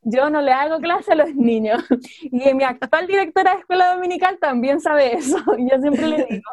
Yo 0.00 0.30
no 0.30 0.40
le 0.40 0.52
hago 0.52 0.78
clase 0.80 1.12
a 1.12 1.14
los 1.14 1.34
niños. 1.34 1.82
Y 2.22 2.54
mi 2.54 2.64
actual 2.64 3.06
directora 3.06 3.52
de 3.52 3.60
escuela 3.60 3.94
dominical 3.94 4.38
también 4.38 4.80
sabe 4.80 5.14
eso. 5.14 5.38
Yo 5.58 5.78
siempre 5.78 6.06
le 6.06 6.24
digo, 6.24 6.50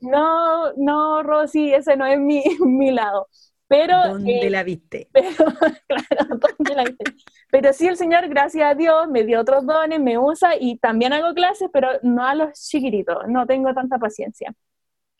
no, 0.00 0.72
no, 0.76 1.22
Rosy, 1.22 1.72
ese 1.74 1.96
no 1.96 2.06
es 2.06 2.18
mi, 2.18 2.42
mi 2.60 2.90
lado. 2.90 3.28
Pero, 3.68 3.96
¿Dónde 4.08 4.46
eh, 4.46 4.50
la 4.50 4.64
viste? 4.64 5.08
Pero, 5.12 5.44
claro, 5.86 6.38
¿dónde 6.56 6.74
la 6.74 6.84
viste? 6.84 7.14
Pero 7.50 7.72
sí, 7.72 7.86
el 7.86 7.96
Señor, 7.96 8.28
gracias 8.28 8.70
a 8.70 8.74
Dios, 8.74 9.08
me 9.08 9.24
dio 9.24 9.40
otros 9.40 9.64
dones, 9.66 10.00
me 10.00 10.18
usa 10.18 10.56
y 10.58 10.78
también 10.78 11.12
hago 11.12 11.34
clases, 11.34 11.68
pero 11.72 11.88
no 12.02 12.24
a 12.24 12.34
los 12.34 12.52
chiquititos, 12.54 13.28
no 13.28 13.46
tengo 13.46 13.72
tanta 13.74 13.98
paciencia. 13.98 14.52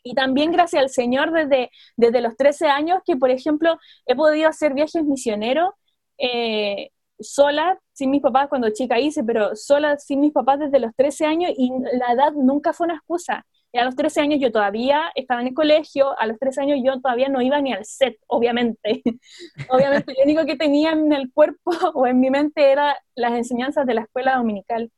Y 0.03 0.15
también 0.15 0.51
gracias 0.51 0.81
al 0.81 0.89
Señor 0.89 1.31
desde, 1.31 1.69
desde 1.95 2.21
los 2.21 2.35
13 2.37 2.67
años 2.67 2.99
que, 3.05 3.15
por 3.17 3.29
ejemplo, 3.29 3.77
he 4.05 4.15
podido 4.15 4.49
hacer 4.49 4.73
viajes 4.73 5.03
misioneros 5.03 5.71
eh, 6.17 6.89
sola, 7.19 7.79
sin 7.93 8.11
mis 8.11 8.21
papás 8.21 8.49
cuando 8.49 8.69
chica 8.71 8.99
hice, 8.99 9.23
pero 9.23 9.55
sola, 9.55 9.97
sin 9.97 10.21
mis 10.21 10.33
papás 10.33 10.59
desde 10.59 10.79
los 10.79 10.95
13 10.95 11.25
años 11.25 11.51
y 11.55 11.71
la 11.93 12.13
edad 12.13 12.33
nunca 12.33 12.73
fue 12.73 12.85
una 12.85 12.95
excusa. 12.95 13.45
Y 13.73 13.77
a 13.77 13.85
los 13.85 13.95
13 13.95 14.21
años 14.21 14.39
yo 14.41 14.51
todavía 14.51 15.11
estaba 15.15 15.41
en 15.41 15.47
el 15.47 15.53
colegio, 15.53 16.17
a 16.19 16.25
los 16.27 16.37
13 16.39 16.61
años 16.61 16.79
yo 16.83 16.99
todavía 16.99 17.29
no 17.29 17.41
iba 17.41 17.61
ni 17.61 17.71
al 17.73 17.85
set, 17.85 18.17
obviamente. 18.27 19.01
obviamente 19.69 20.13
lo 20.13 20.23
único 20.23 20.45
que 20.45 20.57
tenía 20.57 20.91
en 20.91 21.11
el 21.13 21.31
cuerpo 21.31 21.71
o 21.93 22.05
en 22.07 22.19
mi 22.19 22.29
mente 22.29 22.71
era 22.71 22.97
las 23.15 23.33
enseñanzas 23.33 23.85
de 23.85 23.93
la 23.93 24.01
escuela 24.01 24.35
dominical. 24.35 24.91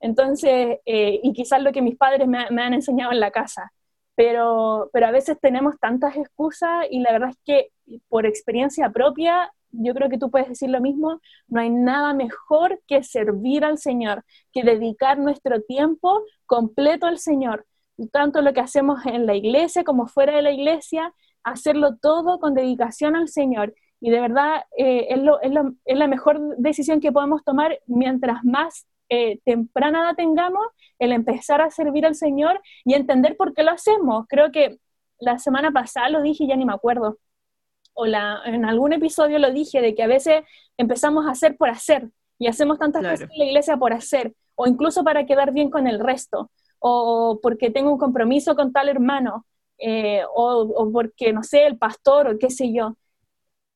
Entonces, 0.00 0.78
eh, 0.86 1.20
y 1.22 1.32
quizás 1.32 1.62
lo 1.62 1.72
que 1.72 1.82
mis 1.82 1.96
padres 1.96 2.26
me, 2.26 2.38
han 2.38 2.74
enseñado 2.74 3.12
en 3.12 3.20
la 3.20 3.30
casa. 3.30 3.72
Pero, 4.20 4.90
pero 4.92 5.06
a 5.06 5.12
veces 5.12 5.38
tenemos 5.40 5.78
tantas 5.80 6.14
excusas 6.14 6.84
y 6.90 7.00
la 7.00 7.12
verdad 7.12 7.30
es 7.30 7.38
que 7.42 7.68
por 8.08 8.26
experiencia 8.26 8.90
propia, 8.90 9.50
yo 9.70 9.94
creo 9.94 10.10
que 10.10 10.18
tú 10.18 10.30
puedes 10.30 10.48
decir 10.50 10.68
lo 10.68 10.82
mismo, 10.82 11.22
no 11.48 11.60
hay 11.60 11.70
nada 11.70 12.12
mejor 12.12 12.82
que 12.86 13.02
servir 13.02 13.64
al 13.64 13.78
Señor, 13.78 14.22
que 14.52 14.62
dedicar 14.62 15.18
nuestro 15.18 15.62
tiempo 15.62 16.22
completo 16.44 17.06
al 17.06 17.18
Señor 17.18 17.64
tanto 18.08 18.42
lo 18.42 18.52
que 18.52 18.60
hacemos 18.60 19.04
en 19.06 19.26
la 19.26 19.34
iglesia 19.34 19.84
como 19.84 20.06
fuera 20.06 20.34
de 20.34 20.42
la 20.42 20.52
iglesia, 20.52 21.14
hacerlo 21.42 21.96
todo 21.96 22.38
con 22.38 22.54
dedicación 22.54 23.16
al 23.16 23.28
Señor. 23.28 23.74
Y 24.00 24.10
de 24.10 24.20
verdad 24.20 24.64
eh, 24.76 25.06
es, 25.10 25.18
lo, 25.18 25.40
es, 25.40 25.52
es, 25.84 25.98
la 25.98 26.06
mejor 26.06 26.56
decisión 26.56 27.00
que 27.00 27.12
podemos 27.12 27.44
tomar 27.44 27.78
mientras 27.86 28.44
más 28.44 28.86
eh, 29.10 29.40
temprana 29.44 30.04
la 30.04 30.14
tengamos, 30.14 30.64
el 30.98 31.12
empezar 31.12 31.60
a 31.60 31.70
servir 31.70 32.06
al 32.06 32.14
Señor 32.14 32.60
y 32.84 32.94
entender 32.94 33.36
por 33.36 33.54
qué 33.54 33.62
lo 33.62 33.72
hacemos. 33.72 34.26
Creo 34.28 34.50
que 34.50 34.78
la 35.18 35.38
semana 35.38 35.70
pasada 35.70 36.08
lo 36.08 36.22
dije 36.22 36.44
y 36.44 36.48
ya 36.48 36.56
ni 36.56 36.64
me 36.64 36.72
acuerdo. 36.72 37.18
O 37.92 38.06
la, 38.06 38.40
en 38.46 38.64
algún 38.64 38.92
episodio 38.94 39.38
lo 39.38 39.52
dije 39.52 39.82
de 39.82 39.94
que 39.94 40.02
a 40.02 40.06
veces 40.06 40.44
empezamos 40.78 41.26
a 41.26 41.32
hacer 41.32 41.56
por 41.56 41.68
hacer 41.68 42.08
y 42.38 42.46
hacemos 42.46 42.78
tantas 42.78 43.02
cosas 43.02 43.28
en 43.30 43.38
la 43.38 43.44
iglesia 43.44 43.76
por 43.76 43.92
hacer 43.92 44.32
o 44.54 44.66
incluso 44.66 45.04
para 45.04 45.26
quedar 45.26 45.52
bien 45.52 45.70
con 45.70 45.86
el 45.86 46.00
resto 46.00 46.50
o 46.80 47.38
porque 47.42 47.70
tengo 47.70 47.92
un 47.92 47.98
compromiso 47.98 48.56
con 48.56 48.72
tal 48.72 48.88
hermano, 48.88 49.46
eh, 49.78 50.22
o, 50.34 50.90
porque, 50.92 51.32
no 51.32 51.42
sé, 51.42 51.66
el 51.66 51.78
pastor 51.78 52.28
o 52.28 52.38
qué 52.38 52.50
sé 52.50 52.72
yo. 52.72 52.96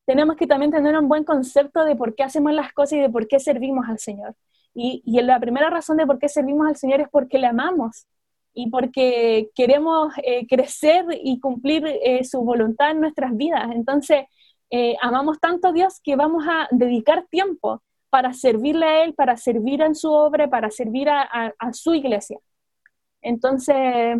Tenemos 0.05 0.35
que 0.35 0.47
también 0.47 0.71
tener 0.71 0.97
un 0.97 1.07
buen 1.07 1.23
concepto 1.23 1.85
de 1.85 1.95
por 1.95 2.15
qué 2.15 2.23
hacemos 2.23 2.53
las 2.53 2.73
cosas 2.73 2.93
y 2.93 2.99
de 2.99 3.09
por 3.09 3.27
qué 3.27 3.39
servimos 3.39 3.87
al 3.87 3.99
Señor. 3.99 4.35
Y, 4.75 5.01
y 5.05 5.21
la 5.21 5.39
primera 5.39 5.69
razón 5.69 5.97
de 5.97 6.05
por 6.05 6.19
qué 6.19 6.29
servimos 6.29 6.67
al 6.67 6.75
Señor 6.75 7.01
es 7.01 7.07
porque 7.09 7.39
le 7.39 7.47
amamos 7.47 8.05
y 8.53 8.69
porque 8.69 9.49
queremos 9.55 10.13
eh, 10.23 10.45
crecer 10.47 11.05
y 11.23 11.39
cumplir 11.39 11.85
eh, 11.87 12.23
su 12.23 12.41
voluntad 12.41 12.91
en 12.91 13.01
nuestras 13.01 13.35
vidas. 13.35 13.69
Entonces, 13.73 14.25
amamos 15.01 15.39
tanto 15.39 15.69
a 15.69 15.71
Dios 15.71 16.01
que 16.03 16.17
vamos 16.17 16.43
a 16.49 16.67
dedicar 16.69 17.25
tiempo 17.29 17.81
para 18.09 18.33
servirle 18.33 18.85
a 18.85 19.03
Él, 19.05 19.13
para 19.13 19.37
servir 19.37 19.81
en 19.81 19.95
su 19.95 20.11
obra, 20.11 20.49
para 20.49 20.69
servir 20.69 21.07
a 21.09 21.53
su 21.71 21.93
iglesia. 21.93 22.37
Entonces, 23.21 24.17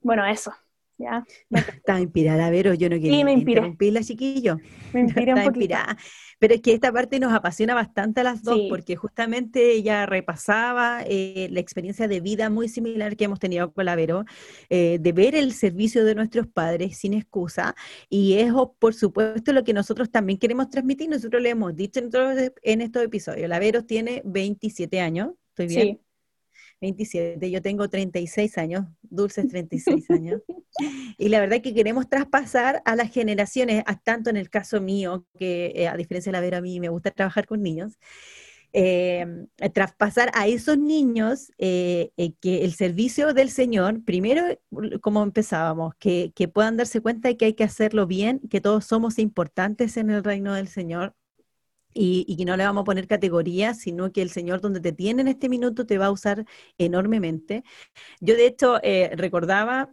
bueno, 0.00 0.24
eso. 0.24 0.52
¿ya? 1.00 1.24
Está 1.50 2.00
inspirada, 2.00 2.50
Vero, 2.50 2.74
yo 2.74 2.88
no 2.88 2.96
quería 2.96 3.18
sí, 3.18 3.24
me 3.24 3.32
interrumpirla, 3.32 4.02
chiquillo. 4.02 4.58
Me 4.92 5.00
inspiré 5.00 5.34
un 5.34 5.42
inspirada. 5.42 5.96
Pero 6.40 6.54
es 6.54 6.60
que 6.60 6.72
esta 6.72 6.90
parte 6.90 7.20
nos 7.20 7.32
apasiona 7.32 7.74
bastante 7.74 8.22
a 8.22 8.24
las 8.24 8.42
dos, 8.42 8.58
porque 8.68 8.96
justamente 8.96 9.70
ella 9.70 10.06
repasaba 10.06 11.04
eh, 11.06 11.48
la 11.52 11.60
experiencia 11.60 12.08
de 12.08 12.18
vida 12.20 12.50
muy 12.50 12.68
similar 12.68 13.16
que 13.16 13.26
hemos 13.26 13.38
tenido 13.38 13.72
con 13.72 13.84
la 13.84 13.94
Vero, 13.94 14.24
eh, 14.68 14.98
de 15.00 15.12
ver 15.12 15.36
el 15.36 15.52
servicio 15.52 16.04
de 16.04 16.16
nuestros 16.16 16.48
padres 16.48 16.96
sin 16.96 17.14
excusa, 17.14 17.76
y 18.08 18.34
eso, 18.34 18.74
por 18.80 18.94
supuesto, 18.94 19.52
lo 19.52 19.62
que 19.62 19.72
nosotros 19.72 20.10
también 20.10 20.38
queremos 20.38 20.68
transmitir. 20.70 21.08
Nosotros 21.08 21.40
le 21.40 21.50
hemos 21.50 21.76
dicho 21.76 22.00
en, 22.00 22.10
en 22.62 22.80
estos 22.80 23.04
episodios, 23.04 23.48
la 23.48 23.60
Vero 23.60 23.84
tiene 23.84 24.22
27 24.24 25.00
años, 25.00 25.30
¿estoy 25.50 25.68
bien? 25.68 25.98
Sí. 25.98 26.09
27, 26.80 27.50
yo 27.50 27.60
tengo 27.62 27.88
36 27.88 28.58
años, 28.58 28.86
dulces 29.02 29.48
36 29.48 30.10
años. 30.10 30.42
y 31.18 31.28
la 31.28 31.40
verdad 31.40 31.60
que 31.60 31.74
queremos 31.74 32.08
traspasar 32.08 32.82
a 32.84 32.96
las 32.96 33.10
generaciones, 33.10 33.84
tanto 34.04 34.30
en 34.30 34.36
el 34.36 34.50
caso 34.50 34.80
mío, 34.80 35.26
que 35.38 35.72
eh, 35.74 35.88
a 35.88 35.96
diferencia 35.96 36.30
de 36.30 36.38
la 36.38 36.40
Vera, 36.40 36.58
a 36.58 36.62
mí 36.62 36.80
me 36.80 36.88
gusta 36.88 37.10
trabajar 37.10 37.46
con 37.46 37.62
niños, 37.62 37.98
eh, 38.72 39.26
traspasar 39.74 40.30
a 40.32 40.46
esos 40.46 40.78
niños 40.78 41.50
eh, 41.58 42.12
eh, 42.16 42.34
que 42.40 42.64
el 42.64 42.72
servicio 42.74 43.34
del 43.34 43.50
Señor, 43.50 44.04
primero, 44.04 44.42
como 45.00 45.24
empezábamos, 45.24 45.94
que, 45.96 46.32
puedan 46.52 46.76
darse 46.76 47.00
cuenta 47.00 47.28
de 47.28 47.36
que 47.36 47.46
hay 47.46 47.54
que 47.54 47.64
hacerlo 47.64 48.06
bien, 48.06 48.40
que 48.48 48.60
todos 48.60 48.84
somos 48.84 49.18
importantes 49.18 49.96
en 49.96 50.10
el 50.10 50.22
reino 50.22 50.54
del 50.54 50.68
Señor. 50.68 51.16
Y, 51.92 52.24
y 52.28 52.44
no 52.44 52.56
le 52.56 52.64
vamos 52.64 52.82
a 52.82 52.84
poner 52.84 53.06
categorías, 53.08 53.78
sino 53.80 54.12
que 54.12 54.22
el 54.22 54.30
Señor 54.30 54.60
donde 54.60 54.80
te 54.80 54.92
tiene 54.92 55.22
en 55.22 55.28
este 55.28 55.48
minuto 55.48 55.86
te 55.86 55.98
va 55.98 56.06
a 56.06 56.10
usar 56.12 56.44
enormemente. 56.78 57.64
Yo 58.20 58.34
de 58.36 58.46
hecho 58.46 58.80
recordaba 59.16 59.92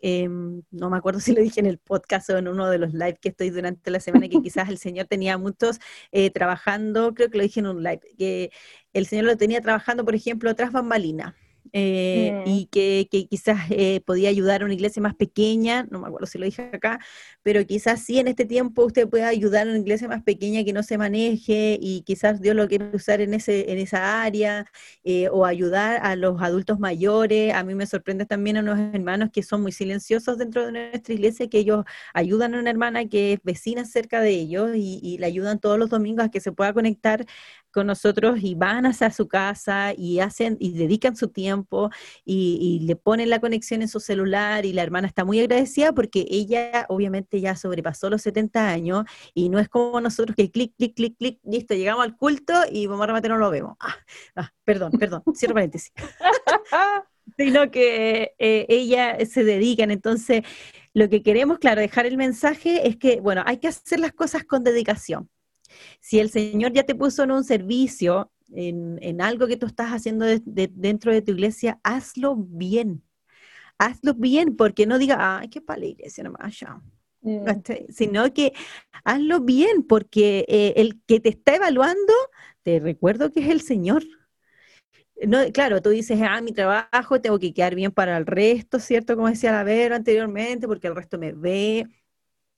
Em, 0.00 0.62
no 0.70 0.90
me 0.90 0.96
acuerdo 0.96 1.20
si 1.20 1.34
lo 1.34 1.42
dije 1.42 1.60
en 1.60 1.66
el 1.66 1.78
podcast 1.78 2.30
o 2.30 2.38
en 2.38 2.48
uno 2.48 2.68
de 2.70 2.78
los 2.78 2.92
lives 2.92 3.18
que 3.20 3.30
estoy 3.30 3.50
durante 3.50 3.90
la 3.90 4.00
semana, 4.00 4.28
que 4.28 4.40
quizás 4.42 4.68
el 4.68 4.78
Señor 4.78 5.06
tenía 5.06 5.38
muchos 5.38 5.78
eh, 6.12 6.30
trabajando, 6.30 7.14
creo 7.14 7.30
que 7.30 7.38
lo 7.38 7.44
dije 7.44 7.60
en 7.60 7.66
un 7.66 7.82
live, 7.82 8.00
que 8.16 8.50
el 8.92 9.06
Señor 9.06 9.26
lo 9.26 9.36
tenía 9.36 9.60
trabajando, 9.60 10.04
por 10.04 10.14
ejemplo, 10.14 10.54
tras 10.54 10.72
bambalinas. 10.72 11.34
Eh, 11.72 12.42
y 12.46 12.66
que, 12.66 13.08
quizás 13.28 13.58
eh, 13.70 14.00
podía 14.04 14.28
ayudar 14.28 14.62
a 14.62 14.64
una 14.64 14.74
iglesia 14.74 15.02
más 15.02 15.14
pequeña, 15.14 15.86
no 15.90 16.00
me 16.00 16.06
acuerdo 16.08 16.26
si 16.26 16.38
lo 16.38 16.44
dije 16.44 16.70
acá, 16.72 16.98
pero 17.42 17.64
quizás 17.66 18.02
sí 18.02 18.18
en 18.18 18.28
este 18.28 18.44
tiempo 18.44 18.84
usted 18.84 19.08
pueda 19.08 19.28
ayudar 19.28 19.66
a 19.66 19.70
una 19.70 19.78
iglesia 19.78 20.08
más 20.08 20.22
pequeña 20.22 20.64
que 20.64 20.72
no 20.72 20.82
se 20.82 20.98
maneje 20.98 21.78
y 21.80 22.02
quizás 22.02 22.40
Dios 22.40 22.54
lo 22.56 22.68
quiere 22.68 22.90
usar 22.94 23.20
en, 23.20 23.34
ese, 23.34 23.70
en 23.72 23.78
esa 23.78 24.22
área 24.22 24.66
eh, 25.04 25.28
o 25.30 25.44
ayudar 25.44 26.00
a 26.02 26.16
los 26.16 26.40
adultos 26.42 26.78
mayores. 26.78 27.54
A 27.54 27.62
mí 27.64 27.74
me 27.74 27.86
sorprende 27.86 28.26
también 28.26 28.56
a 28.56 28.60
unos 28.60 28.78
hermanos 28.94 29.30
que 29.32 29.42
son 29.42 29.62
muy 29.62 29.72
silenciosos 29.72 30.38
dentro 30.38 30.66
de 30.66 30.72
nuestra 30.72 31.14
iglesia, 31.14 31.48
que 31.48 31.58
ellos 31.58 31.84
ayudan 32.14 32.54
a 32.54 32.60
una 32.60 32.70
hermana 32.70 33.08
que 33.08 33.34
es 33.34 33.40
vecina 33.42 33.84
cerca 33.84 34.20
de 34.20 34.30
ellos 34.30 34.70
y, 34.76 35.00
y 35.02 35.18
le 35.18 35.26
ayudan 35.26 35.58
todos 35.58 35.78
los 35.78 35.90
domingos 35.90 36.26
a 36.26 36.30
que 36.30 36.40
se 36.40 36.52
pueda 36.52 36.72
conectar 36.72 37.24
con 37.72 37.86
nosotros 37.86 38.38
y 38.42 38.54
van 38.54 38.86
hacia 38.86 39.10
su 39.10 39.28
casa 39.28 39.92
y 39.96 40.20
hacen 40.20 40.56
y 40.60 40.72
dedican 40.72 41.16
su 41.16 41.28
tiempo 41.28 41.90
y, 42.24 42.78
le 42.88 42.96
ponen 42.96 43.30
la 43.30 43.40
conexión 43.40 43.82
en 43.82 43.88
su 43.88 44.00
celular 44.00 44.64
y 44.64 44.72
la 44.72 44.82
hermana 44.82 45.08
está 45.08 45.24
muy 45.24 45.40
agradecida 45.40 45.92
porque 45.92 46.26
ella 46.30 46.86
obviamente 46.88 47.40
ya 47.40 47.56
sobrepasó 47.56 48.08
los 48.08 48.22
70 48.22 48.68
años 48.68 49.04
y 49.34 49.48
no 49.48 49.58
es 49.58 49.68
como 49.68 50.00
nosotros 50.00 50.36
que 50.36 50.50
clic, 50.50 50.74
clic, 50.76 50.94
clic, 50.94 51.16
clic, 51.18 51.40
listo, 51.44 51.74
llegamos 51.74 52.04
al 52.04 52.16
culto 52.16 52.54
y 52.70 52.86
vamos 52.86 53.04
a 53.04 53.06
rematar 53.08 53.30
no 53.30 53.38
lo 53.38 53.50
vemos. 53.50 53.76
Ah, 53.80 53.96
ah, 54.36 54.52
perdón, 54.64 54.92
perdón, 54.92 55.22
cierro 55.34 55.54
paréntesis. 55.54 55.92
sino 57.36 57.70
que 57.70 58.34
eh, 58.38 58.66
ella 58.68 59.18
se 59.26 59.44
dedican, 59.44 59.90
entonces 59.90 60.42
lo 60.94 61.08
que 61.08 61.22
queremos, 61.22 61.58
claro, 61.58 61.80
dejar 61.80 62.06
el 62.06 62.16
mensaje 62.16 62.88
es 62.88 62.96
que, 62.96 63.20
bueno, 63.20 63.42
hay 63.46 63.58
que 63.58 63.68
hacer 63.68 64.00
las 64.00 64.12
cosas 64.12 64.44
con 64.44 64.64
dedicación 64.64 65.28
si 66.00 66.18
el 66.18 66.30
Señor 66.30 66.72
ya 66.72 66.84
te 66.84 66.94
puso 66.94 67.24
en 67.24 67.30
un 67.30 67.44
servicio, 67.44 68.30
en, 68.52 69.20
algo 69.20 69.46
que 69.46 69.56
tú 69.56 69.66
estás 69.66 69.90
haciendo 69.90 70.26
dentro 70.44 71.12
de 71.12 71.22
tu 71.22 71.32
iglesia, 71.32 71.80
hazlo 71.82 72.36
bien. 72.36 73.02
Hazlo 73.78 74.14
bien, 74.14 74.56
porque 74.56 74.86
no 74.86 74.98
diga, 74.98 75.38
ay, 75.38 75.48
qué 75.48 75.60
para 75.60 75.80
la 75.80 75.86
iglesia 75.86 76.24
nomás 76.24 76.58
ya. 76.58 76.80
Mm. 77.20 77.46
Sino 77.90 78.32
que 78.32 78.52
hazlo 79.04 79.40
bien, 79.40 79.82
porque 79.82 80.44
eh, 80.48 80.74
el 80.76 81.00
que 81.06 81.20
te 81.20 81.30
está 81.30 81.56
evaluando, 81.56 82.12
te 82.62 82.80
recuerdo 82.80 83.30
que 83.30 83.40
es 83.40 83.48
el 83.48 83.60
Señor. 83.60 84.04
No, 85.26 85.38
claro, 85.52 85.82
tú 85.82 85.90
dices, 85.90 86.20
ah, 86.22 86.40
mi 86.40 86.52
trabajo 86.52 87.20
tengo 87.20 87.38
que 87.38 87.52
quedar 87.52 87.74
bien 87.74 87.90
para 87.90 88.16
el 88.16 88.26
resto, 88.26 88.78
¿cierto? 88.78 89.16
Como 89.16 89.28
decía 89.28 89.50
la 89.50 89.64
Vero 89.64 89.96
anteriormente, 89.96 90.68
porque 90.68 90.86
el 90.86 90.94
resto 90.94 91.18
me 91.18 91.32
ve, 91.32 91.88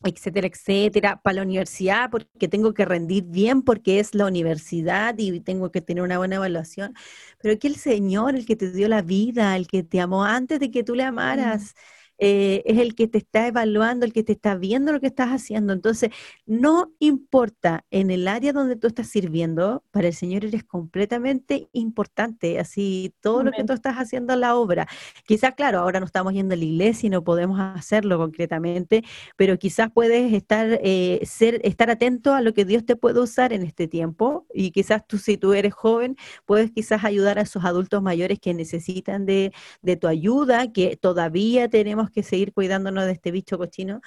etcétera, 0.05 0.47
etcétera, 0.49 1.21
para 1.23 1.37
la 1.37 1.43
universidad, 1.43 2.11
porque 2.11 2.49
tengo 2.49 2.73
que 2.75 2.85
rendir 2.87 3.25
bien, 3.25 3.63
porque 3.63 4.01
es 4.01 4.15
la 4.15 4.27
universidad 4.27 5.15
y 5.19 5.41
tengo 5.41 5.71
que 5.71 5.81
tener 5.83 6.03
una 6.03 6.19
buena 6.19 6.37
evaluación, 6.37 6.95
pero 7.43 7.59
que 7.59 7.69
el 7.69 7.77
Señor, 7.77 8.35
el 8.37 8.47
que 8.47 8.57
te 8.57 8.71
dio 8.73 8.89
la 8.89 9.03
vida, 9.03 9.57
el 9.57 9.67
que 9.69 9.83
te 9.83 10.01
amó 10.01 10.25
antes 10.25 10.59
de 10.61 10.71
que 10.71 10.83
tú 10.85 10.95
le 10.95 11.05
amaras, 11.05 11.75
eh, 12.23 12.63
es 12.67 12.79
el 12.79 12.95
que 12.95 13.09
te 13.09 13.17
está 13.17 13.47
evaluando, 13.47 14.05
el 14.05 14.13
que 14.13 14.23
te 14.23 14.33
está 14.33 14.55
viendo 14.55 14.93
lo 14.93 15.01
que 15.01 15.07
estás 15.07 15.31
haciendo. 15.31 15.73
Entonces, 15.73 16.11
no 16.45 16.93
importa 16.99 17.87
en 17.91 18.11
el 18.11 18.29
área 18.29 18.53
donde 18.53 18.77
tú 18.77 18.89
estás 18.89 19.09
sirviendo, 19.09 19.83
para 19.91 20.09
el 20.09 20.15
Señor 20.15 20.45
eres 20.45 20.63
completamente 20.63 21.71
importante, 21.73 22.59
así 22.61 23.15
todo 23.21 23.43
lo 23.43 23.53
que 23.53 23.65
tú 23.65 23.73
estás 23.73 23.97
haciendo 23.97 24.35
en 24.35 24.41
la 24.41 24.55
obra. 24.55 24.87
Quizás, 25.27 25.55
claro, 25.55 25.79
ahora 25.79 25.99
no 25.99 26.05
estamos 26.05 26.35
yendo 26.35 26.55
a 26.55 26.59
la 26.59 26.65
iglesia 26.65 27.07
y 27.07 27.11
no 27.11 27.25
podemos 27.25 27.59
hacerlo 27.59 28.19
concretamente, 28.19 29.03
pero 29.37 29.59
quizás 29.59 29.91
puedes 29.91 30.35
estar, 30.35 30.79
eh, 30.83 31.21
ser, 31.25 31.61
estar 31.65 31.91
atento 31.91 32.35
a 32.35 32.43
lo 32.43 32.53
que 32.53 32.67
Dios 32.67 32.85
te 32.85 32.97
puede 32.97 33.21
usar 33.21 33.55
en 33.55 33.63
este 33.63 33.89
tiempo 33.89 34.47
y 34.53 34.73
quizás 34.73 35.07
tú, 35.07 35.17
si 35.17 35.39
tú 35.39 35.55
eres 35.55 35.73
joven, 35.73 36.17
puedes 36.45 36.71
quizás 36.71 37.03
ayudar 37.03 37.39
a 37.39 37.43
esos 37.43 37.65
adultos 37.65 38.03
mayores 38.03 38.39
que 38.39 38.53
necesitan 38.53 39.25
de, 39.25 39.53
de 39.81 39.97
tu 39.97 40.07
ayuda, 40.07 40.71
que 40.71 40.97
todavía 40.97 41.71
tenemos 41.71 42.10
que 42.11 42.23
seguir 42.23 42.53
cuidándonos 42.53 43.07
de 43.07 43.13
este 43.13 43.31
bicho 43.31 43.59
cochino 43.59 44.01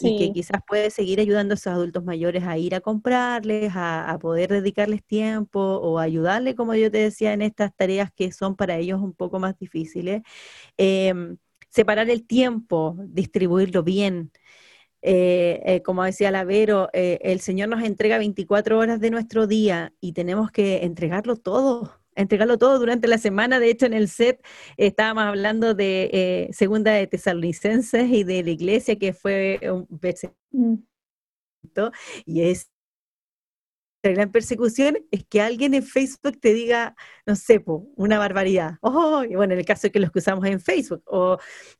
y 0.00 0.18
que 0.18 0.32
quizás 0.32 0.60
puede 0.66 0.90
seguir 0.90 1.20
ayudando 1.20 1.52
a 1.52 1.56
esos 1.56 1.72
adultos 1.72 2.04
mayores 2.04 2.44
a 2.44 2.58
ir 2.58 2.74
a 2.74 2.80
comprarles, 2.80 3.72
a, 3.74 4.18
poder 4.20 4.50
dedicarles 4.50 5.04
tiempo 5.04 5.60
o 5.60 5.98
ayudarle, 5.98 6.54
como 6.54 6.74
yo 6.74 6.90
te 6.90 6.98
decía, 6.98 7.32
en 7.32 7.42
estas 7.42 7.74
tareas 7.74 8.10
que 8.12 8.32
son 8.32 8.56
para 8.56 8.76
ellos 8.76 9.00
un 9.00 9.12
poco 9.14 9.38
más 9.38 9.58
difíciles. 9.58 10.22
Em, 10.76 11.38
separar 11.70 12.10
el 12.10 12.26
tiempo, 12.26 12.96
distribuirlo 12.98 13.82
bien. 13.82 14.32
Eh, 15.02 15.62
eh, 15.66 15.82
como 15.82 16.04
decía 16.04 16.30
Lavero, 16.30 16.88
eh, 16.92 17.18
el 17.22 17.40
Señor 17.40 17.68
nos 17.68 17.84
entrega 17.84 18.18
24 18.18 18.78
horas 18.78 19.00
de 19.00 19.10
nuestro 19.10 19.46
día 19.46 19.92
y 20.00 20.12
tenemos 20.12 20.50
que 20.50 20.84
entregarlo 20.84 21.36
todo 21.36 22.00
entregarlo 22.16 22.58
todo 22.58 22.78
durante 22.78 23.08
la 23.08 23.18
semana. 23.18 23.60
De 23.60 23.70
hecho, 23.70 23.86
en 23.86 23.94
el 23.94 24.08
set 24.08 24.44
estábamos 24.76 25.24
hablando 25.24 25.74
de 25.74 26.10
eh, 26.12 26.48
Segunda 26.52 26.92
de 26.92 27.06
Tesalonicenses 27.06 28.08
y 28.10 28.24
de 28.24 28.42
la 28.42 28.50
iglesia, 28.50 28.98
que 28.98 29.12
fue 29.12 29.60
un 29.62 29.86
y 32.24 32.42
es 32.42 32.70
la 34.02 34.12
gran 34.12 34.30
persecución 34.30 34.98
es 35.10 35.24
que 35.26 35.40
alguien 35.40 35.74
en 35.74 35.82
Facebook 35.82 36.38
te 36.40 36.54
diga, 36.54 36.94
no 37.26 37.34
sé, 37.34 37.62
una 37.96 38.18
barbaridad. 38.18 38.76
Oh, 38.80 39.24
y 39.24 39.34
bueno, 39.34 39.54
en 39.54 39.60
el 39.60 39.66
caso 39.66 39.90
que 39.90 39.98
los 39.98 40.10
usamos 40.14 40.44
en 40.46 40.60
Facebook, 40.60 41.02
o, 41.06 41.38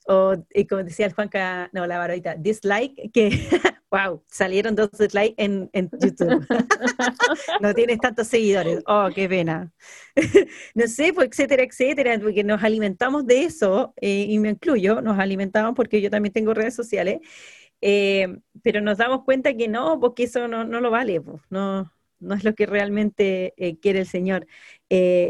o 0.09 0.35
como 0.69 0.83
decía 0.83 1.07
el 1.07 1.13
Juanca, 1.13 1.71
no, 1.73 1.87
la 1.87 1.99
barbarita, 1.99 2.35
dislike, 2.35 3.13
que 3.13 3.31
wow, 3.97 4.23
salieron 4.29 4.75
dos 4.75 4.91
dislikes 4.93 5.35
en, 5.39 5.71
en 5.73 5.91
YouTube. 6.01 6.47
no 7.61 7.75
tienes 7.75 7.99
tantos 7.99 8.27
seguidores. 8.27 8.83
Oh, 8.87 9.09
qué 9.15 9.29
pena. 9.29 9.73
no 10.75 10.87
sé, 10.87 11.13
pues, 11.13 11.29
etcétera, 11.29 11.63
etcétera, 11.63 12.19
porque 12.21 12.45
nos 12.45 12.63
alimentamos 12.63 13.27
de 13.27 13.45
eso, 13.45 13.95
eh, 14.01 14.27
y 14.29 14.39
me 14.39 14.51
incluyo, 14.51 15.01
nos 15.01 15.19
alimentamos 15.19 15.75
porque 15.75 16.01
yo 16.01 16.11
también 16.11 16.33
tengo 16.33 16.55
redes 16.55 16.75
sociales, 16.75 17.21
eh, 17.81 18.39
pero 18.63 18.81
nos 18.81 18.99
damos 18.99 19.25
cuenta 19.25 19.55
que 19.55 19.69
no, 19.69 19.99
porque 20.01 20.25
eso 20.25 20.49
no, 20.49 20.65
no 20.65 20.81
lo 20.81 20.91
vale, 20.91 21.21
pues, 21.21 21.43
no, 21.51 21.93
no 22.21 22.35
es 22.35 22.45
lo 22.45 22.55
que 22.55 22.67
realmente 22.67 23.55
eh, 23.57 23.79
quiere 23.79 24.01
el 24.01 24.07
Señor. 24.07 24.47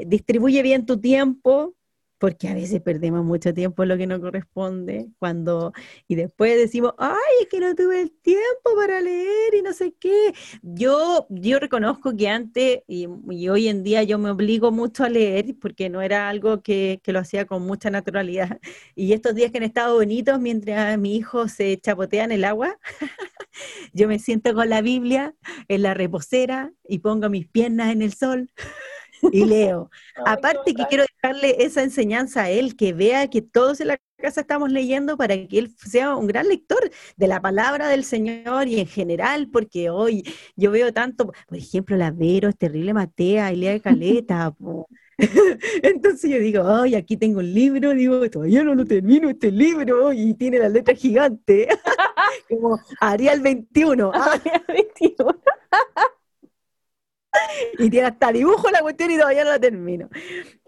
distribuye 0.07 0.63
bien 0.63 0.87
tu 0.87 1.01
tiempo, 1.01 1.75
porque 2.19 2.49
a 2.49 2.55
veces 2.55 2.81
perdemos 2.81 3.25
mucho 3.25 3.53
tiempo 3.53 3.83
en 3.83 3.91
lo 3.91 3.97
que 3.97 4.07
no 4.07 4.21
corresponde, 4.21 5.09
cuando, 5.19 5.73
y 6.09 6.15
después 6.15 6.57
decimos, 6.57 6.95
ay, 6.99 7.17
es 7.43 7.49
que 7.49 7.61
no 7.61 7.75
tuve 7.75 8.03
el 8.03 8.11
tiempo 8.11 8.75
para 8.77 9.01
leer 9.01 9.55
y 9.59 9.63
no 9.63 9.73
sé 9.73 9.95
qué. 9.99 10.33
Yo, 10.63 11.27
yo 11.29 11.59
reconozco 11.59 12.17
que 12.17 12.29
antes 12.29 12.81
y, 12.87 13.07
hoy 13.49 13.69
en 13.69 13.83
día 13.83 14.03
yo 14.03 14.19
me 14.19 14.31
obligo 14.31 14.73
mucho 14.73 15.05
a 15.05 15.09
leer 15.09 15.55
porque 15.61 15.89
no 15.91 16.03
era 16.03 16.29
algo 16.29 16.63
que, 16.63 17.01
que, 17.03 17.13
lo 17.13 17.21
hacía 17.21 17.47
con 17.47 17.63
mucha 17.63 17.91
naturalidad. 17.91 18.59
Y 18.95 19.13
estos 19.13 19.35
días 19.35 19.51
que 19.51 19.59
han 19.59 19.65
estado 19.65 19.97
bonitos 19.97 20.41
mientras 20.41 20.99
mi 20.99 21.17
hijo 21.17 21.49
se 21.49 21.79
chapotea 21.79 22.25
en 22.25 22.33
el 22.33 22.45
agua, 22.45 22.79
yo 23.93 24.09
me 24.09 24.19
siento 24.19 24.55
con 24.55 24.69
la 24.69 24.81
Biblia 24.81 25.35
en 25.69 25.83
la 25.83 25.95
reposera 25.95 26.73
y 26.89 26.99
pongo 27.01 27.29
mis 27.29 27.47
piernas 27.47 27.93
en 27.93 28.03
el 28.03 28.15
sol 28.15 28.51
y 29.33 29.45
leo. 29.45 29.91
Aparte 30.25 30.75
que 30.75 30.85
quiero 30.87 31.05
dejarle 31.23 31.57
esa 31.65 31.83
enseñanza 31.83 32.45
a 32.45 32.51
él, 32.51 32.77
que 32.77 32.93
vea 32.93 33.29
que 33.29 33.43
todos 33.43 33.81
en 33.81 33.89
la 33.89 33.99
casa 34.19 34.41
estamos 34.41 34.71
leyendo 34.71 35.17
para 35.17 35.37
que 35.37 35.59
él 35.59 35.75
sea 35.77 36.17
un 36.17 36.27
gran 36.27 36.49
lector 36.49 36.91
de 37.17 37.29
la 37.29 37.41
palabra 37.41 37.89
del 37.89 38.05
Señor 38.05 38.69
y 38.69 38.81
en 38.81 38.87
general, 38.87 39.49
porque 39.53 39.91
hoy 39.91 40.25
yo 40.57 40.71
veo 40.71 40.93
tanto, 40.93 41.33
por 41.47 41.59
ejemplo, 41.59 41.97
la 41.97 42.11
Vero 42.11 42.49
es 42.49 42.57
terrible 42.57 42.95
Matea 42.95 43.53
y 43.53 43.57
lea 43.57 43.81
Caleta. 43.81 44.55
Entonces 45.83 46.31
yo 46.31 46.39
digo, 46.39 46.63
ay, 46.67 46.95
aquí 46.95 47.17
tengo 47.17 47.39
un 47.39 47.53
libro, 47.53 47.95
digo, 47.95 48.29
todavía 48.31 48.63
no 48.63 48.75
lo 48.75 48.85
termino 48.85 49.31
este 49.31 49.51
libro 49.51 50.13
y 50.13 50.35
tiene 50.35 50.59
la 50.59 50.69
letra 50.69 50.95
gigante, 50.95 51.69
como 52.49 52.79
Arial 53.01 53.41
21. 53.41 54.13
Arial 54.13 54.65
21. 54.69 55.41
y 57.79 57.91
tiene 57.91 58.09
hasta 58.09 58.33
dibujo 58.33 58.71
la 58.71 58.81
cuestión 58.81 59.11
y 59.11 59.17
todavía 59.17 59.45
no 59.45 59.51
la 59.51 59.61
termino. 59.61 60.09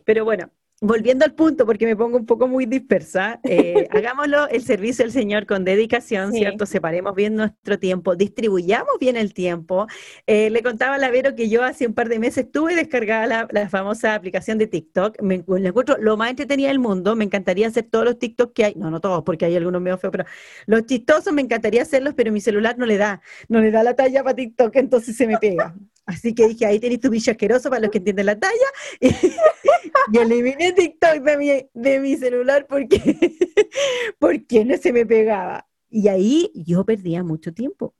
Pero 0.05 0.25
bueno, 0.25 0.51
volviendo 0.81 1.25
al 1.25 1.35
punto, 1.35 1.67
porque 1.67 1.87
me 1.87 1.97
pongo 1.97 2.17
un 2.17 2.27
poco 2.27 2.47
muy 2.47 2.67
dispersa, 2.67 3.41
eh, 3.43 3.89
hagámoslo 3.91 4.49
el 4.49 4.63
servicio 4.63 5.05
del 5.05 5.13
Señor 5.13 5.47
con 5.47 5.65
dedicación, 5.65 6.33
¿cierto? 6.33 6.67
Separemos 6.67 7.15
bien 7.15 7.35
nuestro 7.35 7.79
tiempo, 7.79 8.15
distribuyamos 8.15 8.95
bien 9.01 9.17
el 9.17 9.35
tiempo. 9.35 9.87
Eh, 10.27 10.51
le 10.51 10.63
contaba 10.63 10.95
a 10.95 10.99
la 10.99 11.11
Vero 11.11 11.35
que 11.35 11.49
yo 11.49 11.65
hace 11.65 11.87
un 11.87 11.95
par 11.95 12.09
de 12.09 12.19
meses 12.19 12.51
tuve 12.51 12.75
descargada 12.77 13.49
la, 13.51 13.69
famosa 13.69 14.15
aplicación 14.15 14.57
de 14.57 14.67
TikTok, 14.67 15.21
me, 15.21 15.45
encuentro 15.47 15.99
lo 15.99 16.17
más 16.17 16.31
entretenida 16.31 16.69
del 16.69 16.79
mundo, 16.79 17.17
me 17.17 17.25
encantaría 17.25 17.67
hacer 17.67 17.87
todos 17.91 18.05
los 18.05 18.19
TikTok 18.19 18.53
que 18.53 18.65
hay, 18.65 18.75
no, 18.77 18.91
no 18.91 19.01
todos, 19.01 19.25
porque 19.25 19.45
hay 19.45 19.57
algunos 19.57 19.83
medio 19.83 19.99
feos, 19.99 20.13
pero 20.13 20.25
los 20.67 20.87
chistosos 20.87 21.33
me 21.33 21.43
encantaría 21.43 21.83
hacerlos, 21.83 22.15
pero 22.17 22.33
mi 22.33 22.41
celular 22.41 22.79
no 22.79 22.87
le 22.87 22.97
da, 22.97 23.21
no 23.49 23.61
le 23.61 23.71
da 23.71 23.83
la 23.83 23.95
talla 23.95 24.23
para 24.23 24.37
TikTok, 24.37 24.75
entonces 24.77 25.17
se 25.17 25.27
me 25.27 25.37
pega. 25.37 25.75
Así 26.09 26.35
que 26.35 26.49
dije, 26.49 26.65
ahí 26.65 26.81
tenéis 26.81 27.01
tu 27.01 27.11
bicho 27.11 27.31
asqueroso 27.31 27.69
para 27.69 27.83
los 27.83 27.91
que 27.91 27.99
entienden 27.99 28.25
la 28.25 28.41
talla. 28.41 28.55
Y, 28.99 29.09
eliminé 30.19 30.73
TikTok 30.73 31.23
de 31.23 31.37
mi, 31.37 31.51
de 31.75 32.01
mi 32.01 32.17
celular 32.17 32.67
porque, 32.67 32.99
porque 34.19 34.65
no 34.65 34.79
se 34.79 34.91
me 34.95 35.05
pegaba. 35.05 35.69
Y 35.91 36.09
ahí 36.09 36.51
yo 36.55 36.87
perdía 36.87 37.23
mucho 37.23 37.53
tiempo. 37.53 37.95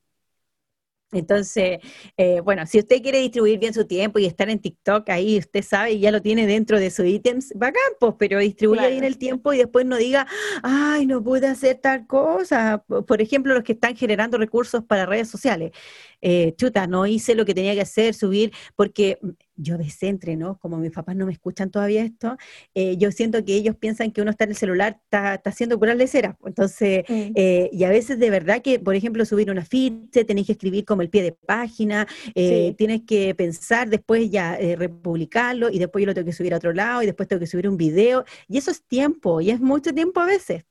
Entonces, 1.11 1.79
eh, 2.19 2.41
bueno, 2.41 2.67
si 2.67 2.79
usted 2.79 3.01
quiere 3.03 3.19
distribuir 3.19 3.59
bien 3.59 3.73
su 3.73 3.87
tiempo 3.87 4.19
y 4.19 4.27
estar 4.27 4.51
en 4.51 4.59
TikTok, 4.59 5.09
ahí 5.09 5.39
usted 5.39 5.63
sabe 5.63 5.93
y 5.93 6.01
ya 6.01 6.11
lo 6.11 6.21
tiene 6.21 6.47
dentro 6.47 6.79
de 6.79 6.91
sus 6.91 7.07
ítems, 7.07 7.53
va 7.53 7.73
pues, 7.99 8.15
pero 8.19 8.39
distribuya 8.39 8.89
bien 8.89 9.05
el 9.05 9.17
tiempo 9.17 9.53
y 9.53 9.59
después 9.59 9.87
no 9.87 9.97
diga, 9.97 10.27
ay, 10.63 11.07
no 11.07 11.23
pude 11.23 11.47
hacer 11.47 11.79
tal 11.79 12.07
cosa. 12.07 12.85
Por 13.07 13.23
ejemplo, 13.23 13.55
los 13.55 13.63
que 13.63 13.73
están 13.73 13.97
generando 13.97 14.37
recursos 14.37 14.85
para 14.85 15.07
redes 15.07 15.29
sociales. 15.29 15.73
Eh, 16.21 16.55
chuta, 16.57 16.87
no 16.87 17.07
hice 17.07 17.35
lo 17.35 17.45
que 17.45 17.55
tenía 17.55 17.75
que 17.75 17.83
hacer, 17.83 18.13
subir, 18.15 18.53
porque 18.77 19.19
yo 19.59 19.77
descentre, 19.77 20.37
¿no? 20.37 20.59
Como 20.59 20.79
mis 20.79 20.93
papás 20.93 21.17
no 21.17 21.27
me 21.27 21.33
escuchan 21.33 21.71
todavía 21.71 22.05
esto, 22.05 22.37
eh, 22.75 22.97
yo 22.97 23.13
siento 23.13 23.45
que 23.45 23.55
ellos 23.55 23.77
piensan 23.77 24.13
que 24.13 24.23
uno 24.23 24.31
está 24.31 24.45
en 24.45 24.51
el 24.51 24.57
celular, 24.57 25.01
está, 25.05 25.35
está 25.35 25.51
haciendo 25.51 25.79
curar 25.79 25.99
cera. 26.09 26.39
Entonces, 26.45 27.05
mm. 27.09 27.33
eh, 27.35 27.69
y 27.73 27.85
a 27.85 27.91
veces 27.91 28.19
de 28.19 28.31
verdad 28.31 28.63
que, 28.63 28.79
por 28.79 28.95
ejemplo, 28.95 29.25
subir 29.25 29.51
una 29.51 29.65
ficha, 29.65 30.25
tenéis 30.25 30.47
que 30.47 30.53
escribir 30.53 30.85
como 30.85 31.03
el 31.03 31.11
pie 31.11 31.23
de 31.23 31.33
página, 31.33 32.07
tienes 32.35 33.03
que 33.07 33.35
pensar 33.35 33.91
después 33.91 34.31
ya 34.31 34.57
republicarlo 34.77 35.71
y 35.71 35.79
después 35.79 36.03
yo 36.03 36.07
lo 36.07 36.15
tengo 36.15 36.27
que 36.27 36.33
subir 36.33 36.55
a 36.55 36.59
otro 36.59 36.73
lado 36.73 37.03
y 37.03 37.07
después 37.07 37.29
tengo 37.29 37.41
que 37.41 37.47
subir 37.47 37.69
un 37.69 37.77
video. 37.77 38.25
Y 38.47 38.59
eso 38.59 38.71
es 38.71 38.83
tiempo, 38.83 39.41
y 39.41 39.51
es 39.51 39.61
mucho 39.61 39.93
tiempo 39.93 40.21
a 40.21 40.27
veces. 40.27 40.65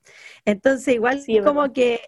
Entonces, 0.44 0.94
igual 0.94 1.22
como 1.44 1.72
que 1.72 2.00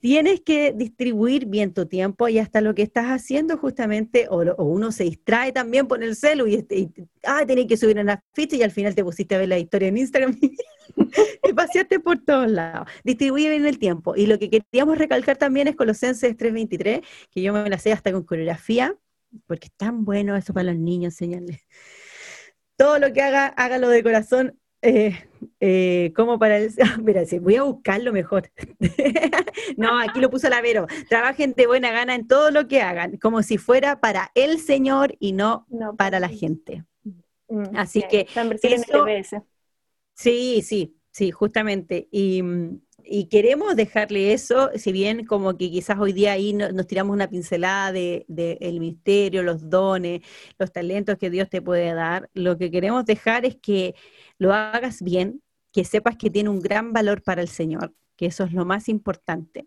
tienes 0.00 0.40
que 0.40 0.72
distribuir 0.72 1.46
bien 1.46 1.72
tu 1.74 1.86
tiempo 1.86 2.28
y 2.28 2.38
hasta 2.38 2.60
lo 2.60 2.74
que 2.74 2.82
estás 2.82 3.06
haciendo 3.06 3.56
justamente, 3.58 4.26
o, 4.30 4.42
uno 4.64 4.92
se 4.92 5.04
distrae 5.04 5.52
también 5.52 5.86
por 5.88 6.02
el 6.02 6.16
celu 6.16 6.46
y, 6.46 6.66
y 6.70 6.90
ah, 7.24 7.44
tenés 7.46 7.66
que 7.66 7.76
subir 7.76 7.98
una 7.98 8.22
ficha 8.32 8.56
y 8.56 8.62
al 8.62 8.70
final 8.70 8.94
te 8.94 9.04
pusiste 9.04 9.34
a 9.34 9.38
ver 9.38 9.48
la 9.48 9.58
historia 9.58 9.88
en 9.88 9.98
Instagram 9.98 10.38
y 11.42 11.52
paseaste 11.52 12.00
por 12.00 12.18
todos 12.18 12.50
lados. 12.50 12.88
Distribuye 13.04 13.50
bien 13.50 13.66
el 13.66 13.78
tiempo. 13.78 14.14
Y 14.16 14.26
lo 14.26 14.38
que 14.38 14.50
queríamos 14.50 14.98
recalcar 14.98 15.36
también 15.36 15.68
es 15.68 15.76
Colosenses 15.76 16.36
3.23, 16.36 17.04
que 17.30 17.42
yo 17.42 17.52
me 17.52 17.68
la 17.68 17.78
sé 17.78 17.92
hasta 17.92 18.12
con 18.12 18.24
coreografía, 18.24 18.96
porque 19.46 19.66
es 19.66 19.72
tan 19.76 20.04
bueno 20.04 20.36
eso 20.36 20.52
para 20.52 20.72
los 20.72 20.80
niños, 20.80 21.14
enseñarles. 21.14 21.60
Todo 22.76 22.98
lo 22.98 23.12
que 23.12 23.22
haga, 23.22 23.46
hágalo 23.46 23.88
de 23.88 24.02
corazón, 24.02 24.58
eh, 24.82 25.18
eh, 25.60 26.12
como 26.14 26.38
para 26.38 26.58
el... 26.58 26.72
Mira, 27.02 27.22
voy 27.40 27.56
a 27.56 27.62
buscarlo 27.62 28.12
mejor. 28.12 28.50
no, 29.76 29.98
aquí 29.98 30.20
lo 30.20 30.30
puso 30.30 30.48
la 30.48 30.60
Vero. 30.60 30.86
Trabajen 31.08 31.54
de 31.56 31.66
buena 31.66 31.90
gana 31.90 32.14
en 32.14 32.26
todo 32.26 32.50
lo 32.50 32.68
que 32.68 32.80
hagan, 32.82 33.16
como 33.18 33.42
si 33.42 33.58
fuera 33.58 34.00
para 34.00 34.30
el 34.34 34.60
Señor 34.60 35.16
y 35.18 35.32
no, 35.32 35.66
para 35.96 36.20
la 36.20 36.28
gente. 36.28 36.84
Mm, 37.48 37.76
Así 37.76 38.02
que... 38.08 38.26
sí, 40.14 40.62
sí, 40.62 40.96
sí, 41.10 41.30
justamente. 41.30 42.08
Y, 42.10 42.42
mm, 42.42 42.80
y 43.10 43.28
queremos 43.28 43.74
dejarle 43.74 44.34
eso, 44.34 44.70
si 44.76 44.92
bien 44.92 45.24
como 45.24 45.56
que 45.56 45.70
quizás 45.70 45.98
hoy 45.98 46.12
día 46.12 46.32
ahí 46.32 46.52
nos 46.52 46.86
tiramos 46.86 47.14
una 47.14 47.28
pincelada 47.28 47.90
de, 47.90 48.26
el 48.60 48.80
misterio, 48.80 49.42
los 49.42 49.70
dones, 49.70 50.20
los 50.58 50.70
talentos 50.72 51.16
que 51.16 51.30
Dios 51.30 51.48
te 51.48 51.62
puede 51.62 51.94
dar, 51.94 52.28
lo 52.34 52.58
que 52.58 52.70
queremos 52.70 53.06
dejar 53.06 53.46
es 53.46 53.56
que 53.56 53.94
lo 54.38 54.52
hagas 54.52 55.02
bien, 55.02 55.42
que 55.72 55.84
sepas 55.84 56.16
que 56.16 56.30
tiene 56.30 56.48
un 56.48 56.60
gran 56.60 56.92
valor 56.92 57.22
para 57.22 57.42
el 57.42 57.48
Señor, 57.48 57.94
que 58.16 58.26
eso 58.26 58.44
es 58.44 58.52
lo 58.52 58.64
más 58.64 58.88
importante, 58.88 59.66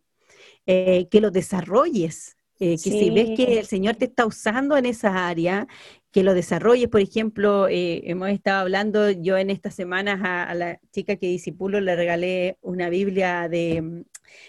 eh, 0.65 1.07
que 1.09 1.21
lo 1.21 1.31
desarrolles, 1.31 2.35
eh, 2.59 2.71
que 2.71 2.91
si 2.91 3.09
ves 3.09 3.31
que 3.35 3.57
el 3.59 3.65
Señor 3.65 3.95
te 3.95 4.05
está 4.05 4.25
usando 4.25 4.77
en 4.77 4.85
esa 4.85 5.27
área, 5.27 5.67
que 6.11 6.23
lo 6.23 6.35
desarrolles. 6.35 6.89
Por 6.89 7.01
ejemplo, 7.01 7.67
eh, 7.67 8.03
hemos 8.05 8.29
estado 8.29 8.61
hablando, 8.61 9.09
yo 9.09 9.37
en 9.37 9.49
estas 9.49 9.73
semanas 9.73 10.19
a, 10.23 10.53
la 10.53 10.79
chica 10.91 11.15
que 11.15 11.25
disipulo 11.27 11.81
le 11.81 11.95
regalé 11.95 12.57
una 12.61 12.89
Biblia 12.89 13.49
de, 13.49 14.03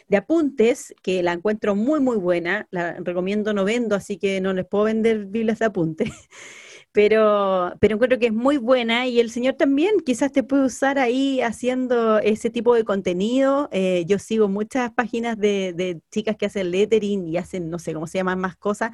de, 0.08 0.16
apuntes, 0.16 0.94
que 1.02 1.22
la 1.22 1.32
encuentro 1.32 1.74
muy, 1.74 2.00
muy 2.00 2.18
buena. 2.18 2.68
La 2.70 2.98
recomiendo, 3.00 3.54
no 3.54 3.64
vendo, 3.64 3.96
así 3.96 4.18
que 4.18 4.42
no 4.42 4.52
les 4.52 4.66
puedo 4.66 4.84
vender 4.84 5.24
Biblias 5.26 5.60
de 5.60 5.66
apuntes. 5.66 6.10
pero, 6.92 7.74
pero 7.80 7.94
encuentro 7.94 8.18
que 8.18 8.26
es 8.26 8.32
muy 8.32 8.58
buena 8.58 9.06
y 9.06 9.18
el 9.18 9.30
Señor 9.30 9.54
también 9.54 10.00
quizás 10.04 10.30
te 10.30 10.42
puede 10.42 10.64
usar 10.66 10.98
ahí 10.98 11.40
haciendo 11.40 12.18
ese 12.18 12.50
tipo 12.50 12.74
de 12.74 12.84
contenido. 12.84 13.68
Eh, 13.72 14.04
yo 14.06 14.18
sigo 14.18 14.48
muchas 14.48 14.92
páginas 14.92 15.38
de, 15.38 15.72
de, 15.74 16.00
chicas 16.10 16.36
que 16.36 16.46
hacen 16.46 16.70
lettering 16.70 17.26
y 17.28 17.38
hacen, 17.38 17.70
no 17.70 17.78
sé 17.78 17.94
cómo 17.94 18.06
se 18.06 18.18
llaman 18.18 18.38
más 18.40 18.56
cosas, 18.56 18.90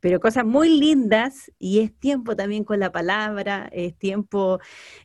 pero 0.00 0.20
cosas 0.20 0.44
muy 0.44 0.68
lindas 0.78 1.50
y 1.58 1.80
es 1.80 1.96
tiempo 1.98 2.36
también 2.36 2.64
con 2.64 2.80
la 2.80 2.92
palabra, 2.92 3.68
es 3.72 3.96
tiempo 3.96 4.60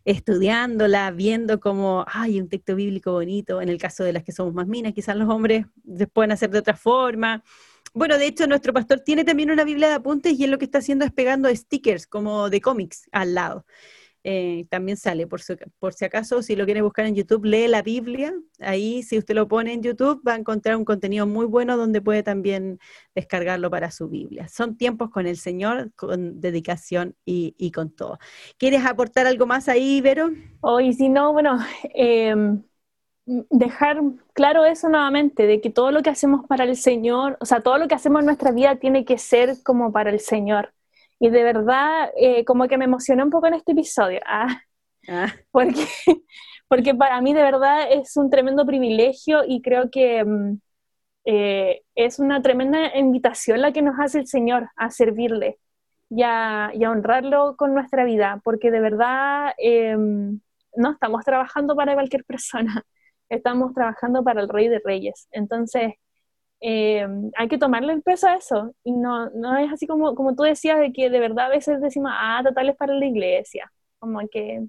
estudiándola, 0.05 1.11
viendo 1.11 1.59
cómo 1.59 2.05
hay 2.07 2.39
un 2.39 2.49
texto 2.49 2.75
bíblico 2.75 3.11
bonito, 3.13 3.61
en 3.61 3.69
el 3.69 3.77
caso 3.77 4.03
de 4.03 4.13
las 4.13 4.23
que 4.23 4.31
somos 4.31 4.53
más 4.53 4.67
minas, 4.67 4.93
quizás 4.93 5.15
los 5.15 5.29
hombres 5.29 5.65
se 5.97 6.07
pueden 6.07 6.31
hacer 6.31 6.49
de 6.49 6.59
otra 6.59 6.75
forma. 6.75 7.43
Bueno, 7.93 8.17
de 8.17 8.27
hecho, 8.27 8.47
nuestro 8.47 8.73
pastor 8.73 9.01
tiene 9.01 9.23
también 9.23 9.51
una 9.51 9.63
Biblia 9.63 9.89
de 9.89 9.95
apuntes 9.95 10.39
y 10.39 10.43
él 10.45 10.51
lo 10.51 10.57
que 10.57 10.65
está 10.65 10.77
haciendo 10.77 11.05
es 11.05 11.11
pegando 11.11 11.53
stickers 11.53 12.07
como 12.07 12.49
de 12.49 12.61
cómics 12.61 13.09
al 13.11 13.33
lado. 13.33 13.65
Eh, 14.23 14.67
también 14.69 14.97
sale, 14.97 15.25
por, 15.25 15.41
por 15.79 15.93
si 15.93 16.05
acaso, 16.05 16.43
si 16.43 16.55
lo 16.55 16.65
quiere 16.65 16.81
buscar 16.81 17.05
en 17.05 17.15
YouTube, 17.15 17.45
lee 17.45 17.67
la 17.67 17.81
Biblia. 17.81 18.33
Ahí, 18.59 19.01
si 19.03 19.17
usted 19.17 19.33
lo 19.33 19.47
pone 19.47 19.73
en 19.73 19.81
YouTube, 19.81 20.21
va 20.27 20.33
a 20.33 20.37
encontrar 20.37 20.75
un 20.75 20.85
contenido 20.85 21.25
muy 21.25 21.45
bueno 21.45 21.75
donde 21.75 22.01
puede 22.01 22.21
también 22.21 22.79
descargarlo 23.15 23.69
para 23.71 23.89
su 23.89 24.07
Biblia. 24.09 24.47
Son 24.47 24.77
tiempos 24.77 25.09
con 25.09 25.25
el 25.25 25.37
Señor, 25.37 25.91
con 25.95 26.39
dedicación 26.39 27.15
y, 27.25 27.71
con 27.71 27.89
todo. 27.89 28.19
¿Quieres 28.57 28.85
aportar 28.85 29.25
algo 29.25 29.47
más 29.47 29.67
ahí, 29.67 30.01
Vero? 30.01 30.29
Hoy, 30.61 30.93
si 30.93 31.09
no, 31.09 31.33
bueno, 31.33 31.57
em, 31.95 32.61
dejar 33.49 34.01
claro 34.33 34.65
eso 34.65 34.89
nuevamente, 34.89 35.47
de 35.47 35.61
que 35.61 35.69
todo 35.69 35.91
lo 35.91 36.01
que 36.01 36.09
hacemos 36.09 36.45
para 36.47 36.63
el 36.63 36.75
Señor, 36.75 37.37
o 37.39 37.45
sea, 37.45 37.61
todo 37.61 37.77
lo 37.77 37.87
que 37.87 37.95
hacemos 37.95 38.19
en 38.21 38.25
nuestra 38.27 38.51
vida 38.51 38.75
tiene 38.77 39.05
que 39.05 39.17
ser 39.17 39.55
como 39.63 39.91
para 39.91 40.09
el 40.09 40.19
Señor. 40.19 40.73
Y 41.19 41.29
de 41.29 41.43
verdad, 41.43 42.09
eh, 42.17 42.45
como 42.45 42.67
que 42.67 42.77
me 42.77 42.85
emocioné 42.85 43.23
un 43.23 43.29
poco 43.29 43.47
en 43.47 43.53
este 43.55 43.73
episodio, 43.73 44.19
ah, 44.25 44.61
ah. 45.09 45.33
Porque, 45.51 45.85
porque 46.67 46.95
para 46.95 47.21
mí 47.21 47.33
de 47.33 47.43
verdad 47.43 47.91
es 47.91 48.17
un 48.17 48.29
tremendo 48.29 48.65
privilegio 48.65 49.43
y 49.47 49.61
creo 49.61 49.89
que 49.91 50.23
mm, 50.25 50.59
eh, 51.25 51.83
es 51.95 52.19
una 52.19 52.41
tremenda 52.41 52.97
invitación 52.97 53.61
la 53.61 53.71
que 53.71 53.81
nos 53.81 53.99
hace 53.99 54.19
el 54.19 54.27
Señor 54.27 54.69
a 54.75 54.89
servirle 54.91 55.59
y 56.09 56.23
a, 56.23 56.71
y 56.73 56.83
a 56.83 56.91
honrarlo 56.91 57.55
con 57.57 57.73
nuestra 57.73 58.05
vida, 58.05 58.41
porque 58.43 58.71
de 58.71 58.81
verdad 58.81 59.53
em, 59.57 60.41
no 60.75 60.91
estamos 60.91 61.23
trabajando 61.25 61.75
para 61.75 61.93
cualquier 61.93 62.25
persona 62.25 62.83
estamos 63.31 63.73
trabajando 63.73 64.23
para 64.23 64.41
el 64.41 64.49
Rey 64.49 64.67
de 64.67 64.81
Reyes. 64.83 65.27
Entonces, 65.31 65.93
eh, 66.61 67.07
hay 67.37 67.47
que 67.49 67.57
tomarle 67.57 67.93
el 67.93 68.03
peso 68.03 68.27
a 68.27 68.35
eso. 68.35 68.75
Y 68.83 68.93
no, 68.93 69.29
no 69.31 69.57
es 69.57 69.71
así 69.73 69.87
como, 69.87 70.15
como 70.15 70.35
tú 70.35 70.43
decías, 70.43 70.79
de 70.79 70.93
que 70.93 71.09
de 71.09 71.19
verdad 71.19 71.47
a 71.47 71.49
veces 71.49 71.81
decimos, 71.81 72.11
ah, 72.15 72.41
total 72.43 72.69
es 72.69 72.77
para 72.77 72.93
la 72.95 73.05
iglesia. 73.05 73.71
Como 73.99 74.19
que 74.29 74.63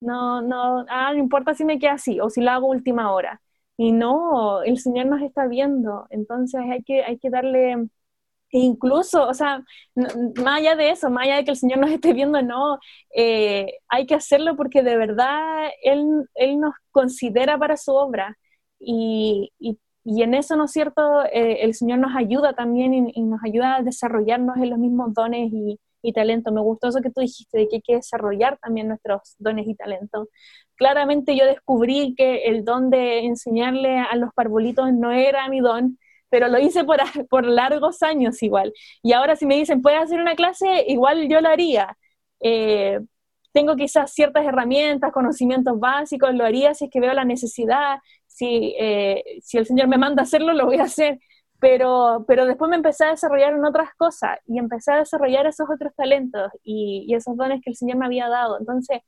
no, 0.00 0.42
no, 0.42 0.84
ah, 0.88 1.12
no 1.12 1.18
importa 1.18 1.54
si 1.54 1.64
me 1.64 1.78
queda 1.78 1.94
así 1.94 2.20
o 2.20 2.30
si 2.30 2.40
lo 2.42 2.50
hago 2.52 2.68
última 2.68 3.12
hora. 3.12 3.40
Y 3.76 3.92
no, 3.92 4.62
el 4.62 4.78
Señor 4.78 5.06
nos 5.06 5.22
está 5.22 5.46
viendo. 5.46 6.06
Entonces 6.10 6.60
hay 6.70 6.82
que, 6.84 7.04
hay 7.04 7.18
que 7.18 7.30
darle 7.30 7.88
incluso, 8.50 9.26
o 9.28 9.34
sea, 9.34 9.62
más 9.94 10.58
allá 10.58 10.76
de 10.76 10.90
eso, 10.90 11.10
más 11.10 11.24
allá 11.24 11.36
de 11.36 11.44
que 11.44 11.50
el 11.52 11.56
Señor 11.56 11.78
nos 11.78 11.90
esté 11.90 12.12
viendo, 12.12 12.40
no, 12.42 12.78
eh, 13.14 13.78
hay 13.88 14.06
que 14.06 14.14
hacerlo 14.14 14.56
porque 14.56 14.82
de 14.82 14.96
verdad 14.96 15.68
Él, 15.82 16.28
él 16.34 16.60
nos 16.60 16.74
considera 16.90 17.58
para 17.58 17.76
su 17.76 17.92
obra 17.94 18.36
y, 18.78 19.52
y, 19.58 19.78
en 20.22 20.34
eso, 20.34 20.56
¿no 20.56 20.64
es 20.66 20.72
cierto?, 20.72 21.24
eh, 21.26 21.62
el 21.64 21.74
Señor 21.74 21.98
nos 21.98 22.14
ayuda 22.16 22.54
también 22.54 22.94
y, 22.94 23.22
nos 23.22 23.40
ayuda 23.44 23.76
a 23.76 23.82
desarrollarnos 23.82 24.56
en 24.58 24.70
los 24.70 24.78
mismos 24.78 25.12
dones 25.14 25.50
y, 25.52 25.80
y 26.02 26.12
talentos. 26.12 26.52
Me 26.52 26.60
gustó 26.60 26.88
eso 26.88 27.00
que 27.00 27.10
tú 27.10 27.20
dijiste, 27.20 27.58
de 27.58 27.68
que 27.68 27.76
hay 27.76 27.82
que 27.82 27.94
desarrollar 27.96 28.58
también 28.58 28.88
nuestros 28.88 29.34
dones 29.38 29.66
y 29.66 29.74
talentos. 29.74 30.28
Claramente 30.76 31.36
yo 31.36 31.44
descubrí 31.46 32.14
que 32.16 32.44
el 32.44 32.64
don 32.64 32.90
de 32.90 33.20
enseñarle 33.26 33.98
a 33.98 34.14
los 34.16 34.32
parbolitos 34.34 34.92
no 34.92 35.10
era 35.12 35.48
mi 35.48 35.60
don, 35.60 35.98
pero 36.30 36.48
lo 36.48 36.58
hice 36.58 36.84
por, 36.84 36.98
por 37.30 37.44
largos 37.46 38.02
años 38.02 38.42
igual. 38.42 38.72
Y 39.02 39.12
ahora 39.12 39.36
si 39.36 39.46
me 39.46 39.56
dicen, 39.56 39.82
¿puedes 39.82 40.00
hacer 40.02 40.20
una 40.20 40.34
clase? 40.34 40.84
Igual 40.88 41.28
yo 41.28 41.40
lo 41.40 41.48
haría. 41.48 41.96
Eh, 42.40 43.00
tengo 43.52 43.74
quizás 43.76 44.12
ciertas 44.12 44.44
herramientas, 44.44 45.12
conocimientos 45.12 45.78
básicos, 45.80 46.34
lo 46.34 46.44
haría 46.44 46.74
si 46.74 46.84
es 46.86 46.90
que 46.90 47.00
veo 47.00 47.14
la 47.14 47.24
necesidad, 47.24 47.98
si, 48.26 48.74
eh, 48.78 49.22
si 49.42 49.56
el 49.58 49.64
Señor 49.66 49.88
me 49.88 49.96
manda 49.98 50.22
a 50.22 50.24
hacerlo, 50.24 50.52
lo 50.52 50.66
voy 50.66 50.76
a 50.78 50.84
hacer. 50.84 51.18
Pero, 51.58 52.24
pero 52.28 52.44
después 52.44 52.68
me 52.68 52.76
empecé 52.76 53.04
a 53.06 53.10
desarrollar 53.10 53.54
en 53.54 53.64
otras 53.64 53.88
cosas 53.96 54.38
y 54.46 54.58
empecé 54.58 54.92
a 54.92 54.98
desarrollar 54.98 55.46
esos 55.46 55.66
otros 55.70 55.94
talentos 55.96 56.50
y, 56.62 57.14
esos 57.14 57.34
dones 57.36 57.62
que 57.64 57.70
el 57.70 57.76
Señor 57.76 57.96
me 57.96 58.04
había 58.06 58.28
dado. 58.28 58.58
Entonces, 58.60 59.00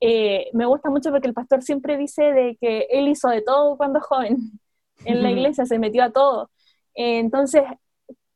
eh, 0.00 0.50
me 0.54 0.66
gusta 0.66 0.90
mucho 0.90 1.10
porque 1.10 1.28
el 1.28 1.34
pastor 1.34 1.62
siempre 1.62 1.96
dice 1.98 2.22
de 2.32 2.56
que 2.60 2.86
él 2.90 3.08
hizo 3.08 3.28
de 3.28 3.42
todo 3.42 3.76
cuando 3.76 4.00
joven 4.00 4.38
en 5.04 5.22
la 5.22 5.30
iglesia, 5.30 5.66
se 5.66 5.78
metió 5.78 6.04
a 6.04 6.10
todo. 6.10 6.50
Eh, 6.94 7.18
entonces, 7.18 7.62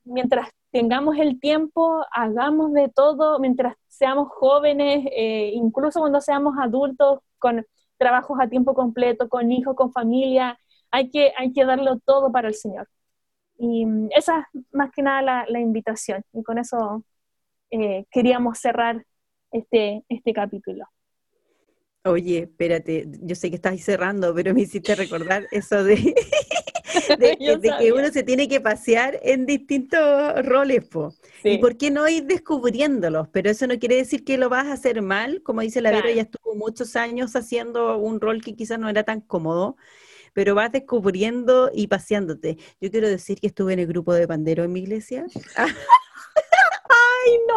mientras 0.04 0.50
tengamos 0.70 1.16
el 1.18 1.40
tiempo, 1.40 2.04
hagamos 2.12 2.72
de 2.72 2.88
todo, 2.88 3.38
mientras 3.38 3.76
seamos 3.88 4.28
jóvenes, 4.30 5.06
eh, 5.16 5.50
incluso 5.54 6.00
cuando 6.00 6.20
seamos 6.20 6.54
adultos, 6.60 7.20
con 7.38 7.66
trabajos 7.96 8.38
a 8.40 8.48
tiempo 8.48 8.74
completo, 8.74 9.28
con 9.28 9.50
hijos, 9.52 9.74
con 9.74 9.92
familia, 9.92 10.58
hay 10.90 11.10
que, 11.10 11.32
hay 11.36 11.52
que 11.52 11.64
darlo 11.64 11.98
todo 12.04 12.30
para 12.30 12.48
el 12.48 12.54
Señor. 12.54 12.88
Y 13.58 13.86
mm, 13.86 14.08
esa 14.16 14.48
es 14.52 14.62
más 14.72 14.90
que 14.92 15.02
nada 15.02 15.46
la, 15.48 15.60
invitación. 15.60 16.22
Y 16.32 16.42
con 16.42 16.58
eso 16.58 17.04
eh, 17.70 18.04
queríamos 18.10 18.58
cerrar 18.58 19.04
este, 19.50 20.04
este 20.08 20.32
capítulo. 20.32 20.84
Oye, 22.04 22.40
espérate, 22.40 23.06
yo 23.22 23.34
sé 23.34 23.50
que 23.50 23.56
estás 23.56 23.80
cerrando, 23.80 24.32
pero 24.34 24.54
me 24.54 24.60
hiciste 24.60 24.94
recordar 24.94 25.46
eso 25.50 25.82
de, 25.82 26.14
de, 27.18 27.36
que 27.78 27.92
uno 27.92 28.08
se 28.10 28.22
tiene 28.22 28.48
que 28.48 28.60
pasear 28.60 29.18
en 29.22 29.46
distintos 29.46 30.00
roles, 30.44 30.84
po. 30.86 31.14
¿Y 31.44 31.58
por 31.58 31.76
qué 31.76 31.90
no 31.90 32.08
ir 32.08 32.24
descubriéndolos? 32.24 33.28
Pero 33.28 33.50
eso 33.50 33.66
no 33.66 33.78
quiere 33.78 33.96
decir 33.96 34.24
que 34.24 34.38
lo 34.38 34.48
vas 34.48 34.66
a 34.66 34.72
hacer 34.72 35.02
mal, 35.02 35.42
como 35.42 35.60
dice 35.60 35.80
la 35.80 35.90
Vero, 35.90 36.10
ya 36.10 36.22
estuvo 36.22 36.54
muchos 36.54 36.96
años 36.96 37.36
haciendo 37.36 37.98
un 37.98 38.20
rol 38.20 38.42
que 38.42 38.54
quizás 38.54 38.78
no 38.78 38.88
era 38.88 39.04
tan 39.04 39.20
cómodo, 39.20 39.76
pero 40.32 40.54
vas 40.54 40.72
descubriendo 40.72 41.70
y 41.72 41.86
paseándote. 41.86 42.58
Yo 42.80 42.90
quiero 42.90 43.08
decir 43.08 43.40
que 43.40 43.46
estuve 43.46 43.72
en 43.72 43.80
el 43.80 43.86
grupo 43.86 44.12
de 44.12 44.26
pandero 44.26 44.64
en 44.64 44.72
mi 44.72 44.80
iglesia. 44.80 45.26
¡Ay, 45.56 47.38
no! 47.48 47.56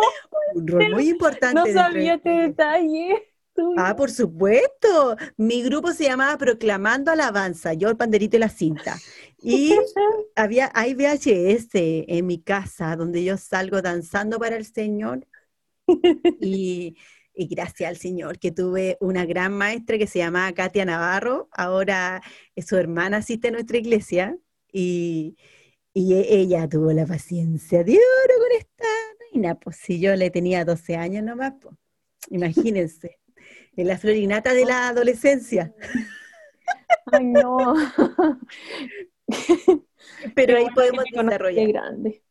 Un 0.54 0.68
rol 0.68 0.90
muy 0.92 1.10
importante. 1.10 1.56
No 1.56 1.66
sabía 1.66 2.16
este 2.16 2.30
detalle. 2.30 3.30
Ah, 3.78 3.96
por 3.96 4.12
supuesto. 4.12 5.16
Mi 5.38 5.64
grupo 5.64 5.92
se 5.94 6.06
llamaba 6.06 6.38
Proclamando 6.38 7.12
Alabanza, 7.12 7.74
yo 7.74 7.90
el 7.90 7.98
panderito 7.98 8.38
y 8.38 8.40
la 8.40 8.50
cinta. 8.50 8.98
Y 9.42 9.76
había, 10.36 10.72
hay 10.74 10.94
VHS 10.94 11.70
en 11.74 12.26
mi 12.26 12.42
casa 12.42 12.96
donde 12.96 13.24
yo 13.24 13.38
salgo 13.38 13.82
danzando 13.82 14.40
para 14.40 14.56
el 14.56 14.66
Señor. 14.66 15.28
Y, 17.42 17.48
gracias 17.52 17.90
al 17.90 17.96
Señor 17.96 18.38
que 18.38 18.52
tuve 18.52 18.98
una 19.00 19.26
gran 19.26 19.54
maestra 19.54 19.98
que 19.98 20.08
se 20.08 20.20
llamaba 20.20 20.52
Katia 20.52 20.84
Navarro. 20.84 21.48
Ahora 21.54 22.22
su 22.58 22.76
hermana 22.76 23.18
asiste 23.18 23.48
a 23.48 23.52
nuestra 23.52 23.78
iglesia 23.78 24.38
y, 24.74 25.38
e, 25.94 26.26
ella 26.30 26.68
tuvo 26.68 26.92
la 26.92 27.06
paciencia 27.06 27.86
de 27.86 27.94
oro 27.94 28.34
con 28.40 28.58
esta 28.58 28.86
reina. 29.32 29.56
Pues 29.58 29.78
si 29.78 30.02
yo 30.02 30.14
le 30.18 30.30
tenía 30.32 30.66
12 30.66 30.98
años 30.98 31.24
nomás, 31.24 31.54
pues, 31.62 31.76
imagínense 32.30 33.20
en 33.76 33.88
la 33.88 33.98
florinata 33.98 34.54
de 34.54 34.66
la 34.66 34.90
adolescencia. 34.90 35.74
Ay, 37.12 37.26
no. 37.26 37.76
Pero 40.36 40.58
ahí 40.58 40.68
podemos 40.74 41.04
desarrollar. 41.12 41.68
Grande. 41.68 42.24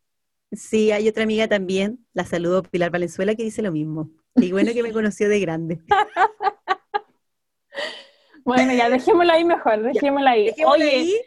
Sí, 0.53 0.93
hay 0.93 1.09
otra 1.09 1.25
amiga 1.25 1.47
también, 1.47 2.07
la 2.15 2.25
saludo 2.25 2.63
Pilar 2.63 2.91
Valenzuela, 2.91 3.35
que 3.35 3.43
dice 3.43 3.61
lo 3.61 3.71
mismo. 3.71 4.11
Y 4.37 4.53
bueno 4.53 4.73
que 4.73 4.83
me 4.83 4.93
conoció 4.93 5.29
de 5.29 5.41
grande. 5.41 5.81
bueno, 8.45 8.73
ya 8.73 8.89
dejémosla 8.89 9.35
ahí 9.35 9.45
mejor, 9.45 9.83
dejémosla 9.83 10.31
ahí. 10.31 10.55
Oye, 10.65 11.21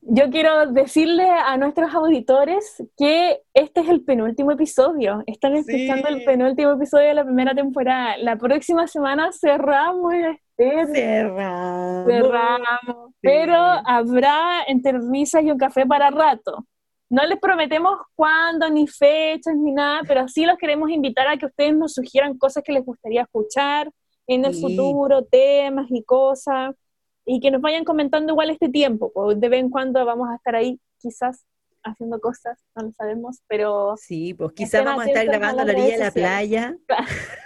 yo 0.00 0.30
quiero 0.30 0.66
decirle 0.70 1.28
a 1.28 1.56
nuestros 1.56 1.94
auditores 1.94 2.82
que 2.96 3.42
este 3.52 3.80
es 3.80 3.88
el 3.88 4.04
penúltimo 4.04 4.52
episodio. 4.52 5.22
Están 5.26 5.56
escuchando 5.56 6.08
el 6.08 6.24
penúltimo 6.24 6.72
episodio 6.72 7.08
de 7.08 7.14
la 7.14 7.24
primera 7.24 7.54
temporada. 7.54 8.16
La 8.18 8.36
próxima 8.36 8.86
semana 8.86 9.30
cerramos 9.32 10.12
este. 10.14 10.86
Cerramos. 10.94 12.06
Cerramos. 12.06 13.12
Pero 13.20 13.56
habrá 13.56 14.62
entre 14.66 14.98
risas 15.10 15.42
y 15.42 15.50
un 15.50 15.58
café 15.58 15.84
para 15.84 16.10
rato. 16.10 16.64
No 17.10 17.24
les 17.26 17.38
prometemos 17.38 17.98
cuándo, 18.14 18.68
ni 18.70 18.86
fechas, 18.86 19.54
ni 19.56 19.72
nada, 19.72 20.02
pero 20.06 20.26
sí 20.28 20.46
los 20.46 20.58
queremos 20.58 20.90
invitar 20.90 21.28
a 21.28 21.36
que 21.36 21.46
ustedes 21.46 21.74
nos 21.74 21.92
sugieran 21.92 22.38
cosas 22.38 22.62
que 22.62 22.72
les 22.72 22.84
gustaría 22.84 23.22
escuchar 23.22 23.90
en 24.26 24.44
el 24.44 24.54
futuro, 24.54 25.24
temas 25.24 25.86
y 25.90 26.02
cosas 26.02 26.74
y 27.24 27.40
que 27.40 27.50
nos 27.50 27.60
vayan 27.60 27.84
comentando 27.84 28.32
igual 28.32 28.50
este 28.50 28.68
tiempo, 28.68 29.12
pues 29.12 29.40
de 29.40 29.48
vez 29.48 29.60
en 29.60 29.70
cuando 29.70 30.04
vamos 30.04 30.28
a 30.30 30.36
estar 30.36 30.54
ahí 30.54 30.80
quizás 30.98 31.44
haciendo 31.82 32.20
cosas, 32.20 32.58
no 32.74 32.84
lo 32.84 32.92
sabemos, 32.92 33.42
pero... 33.46 33.94
Sí, 33.96 34.34
pues 34.34 34.52
quizás 34.52 34.84
vamos 34.84 35.04
a 35.04 35.08
estar 35.08 35.26
grabando 35.26 35.62
a 35.62 35.64
la 35.66 35.72
orilla 35.72 35.92
de 35.92 35.98
la 35.98 36.10
playa. 36.10 36.76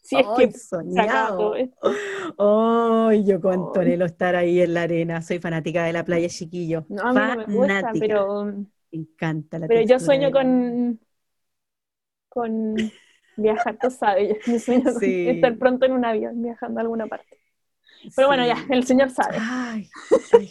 Si 0.00 0.16
es 0.16 0.26
que 0.38 0.50
soñado. 0.52 1.52
Oh, 2.38 3.12
yo 3.12 3.42
con 3.42 3.52
Antonio 3.52 4.06
estar 4.06 4.36
ahí 4.36 4.62
en 4.62 4.72
la 4.72 4.84
arena. 4.84 5.20
Soy 5.20 5.38
fanática 5.38 5.84
de 5.84 5.92
la 5.92 6.02
playa, 6.02 6.30
chiquillo. 6.30 6.86
No, 6.88 7.02
a 7.02 7.12
mí 7.12 7.20
no 7.20 7.36
me 7.36 7.54
gusta, 7.54 7.90
pero... 8.00 8.44
Me 8.46 8.66
encanta 9.00 9.58
la 9.58 9.68
Pero 9.68 9.82
yo 9.82 10.00
sueño 10.00 10.30
con... 10.30 10.98
con 12.30 12.74
viajar, 13.36 13.76
tú 13.78 13.90
sabes. 13.90 14.38
Yo 14.46 14.58
sueño 14.58 14.84
estar 15.02 15.58
pronto 15.58 15.84
en 15.84 15.92
un 15.92 16.06
avión 16.06 16.40
viajando 16.40 16.80
a 16.80 16.84
alguna 16.84 17.06
parte. 17.06 17.37
Pero 18.14 18.28
bueno, 18.28 18.46
ya, 18.46 18.64
el 18.70 18.86
Señor 18.86 19.10
sabe. 19.10 19.38
Ay, 19.40 19.88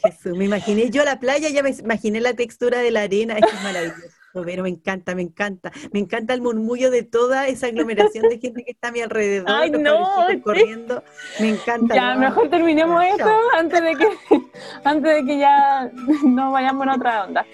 Jesús, 0.04 0.38
me 0.38 0.46
imaginé 0.46 0.90
yo 0.90 1.04
la 1.04 1.20
playa, 1.20 1.50
ya 1.50 1.64
me 1.64 1.70
imaginé 1.72 2.22
la 2.22 2.34
textura 2.34 2.80
de 2.80 2.92
la 2.92 3.02
arena, 3.02 3.38
es 3.38 3.64
maravilloso. 3.64 4.18
Pero 4.46 4.64
me 4.64 4.70
encanta, 4.70 5.16
me 5.16 5.22
encanta. 5.24 5.72
Me 5.92 6.00
encanta 6.00 6.34
el 6.34 6.42
murmullo 6.42 6.92
de 6.92 7.04
toda 7.04 7.48
esa 7.48 7.68
aglomeración 7.68 8.30
de 8.30 8.40
gente 8.40 8.64
que 8.64 8.72
está 8.72 8.90
a 8.90 8.92
mi 8.92 9.02
alrededor. 9.02 9.50
Ay, 9.50 9.72
no, 9.72 10.28
corriendo. 10.44 11.04
Me 11.40 11.50
encanta. 11.50 11.96
Ya, 11.96 12.16
mejor 12.16 12.50
terminemos 12.50 13.04
esto 13.04 13.30
antes 13.58 13.82
de 13.82 13.96
que 13.96 14.08
antes 14.84 15.16
de 15.16 15.26
que 15.26 15.38
ya 15.40 15.92
nos 16.24 16.52
vayamos 16.52 16.86
en 16.86 16.90
otra 16.92 17.26
onda. 17.26 17.46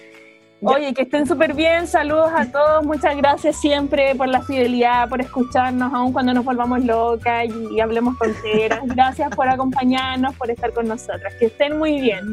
Oye, 0.65 0.93
que 0.93 1.03
estén 1.03 1.27
súper 1.27 1.53
bien, 1.53 1.87
saludos 1.87 2.31
a 2.33 2.51
todos, 2.51 2.85
muchas 2.85 3.15
gracias 3.17 3.59
siempre 3.59 4.15
por 4.15 4.27
la 4.27 4.41
fidelidad, 4.41 5.09
por 5.09 5.21
escucharnos, 5.21 5.93
aun 5.93 6.13
cuando 6.13 6.33
nos 6.33 6.45
volvamos 6.45 6.83
locas 6.83 7.45
y, 7.45 7.79
hablemos 7.79 8.17
tonteras. 8.17 8.79
Gracias 8.85 9.35
por 9.35 9.47
acompañarnos, 9.49 10.35
por 10.35 10.49
estar 10.49 10.71
con 10.71 10.87
nosotras. 10.87 11.33
Que 11.39 11.47
estén 11.47 11.77
muy 11.77 11.99
bien. 11.99 12.23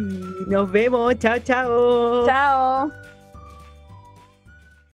Nos 0.47 0.71
vemos, 0.71 1.19
chao, 1.19 1.39
chao. 1.41 2.27
Chao. 2.27 3.10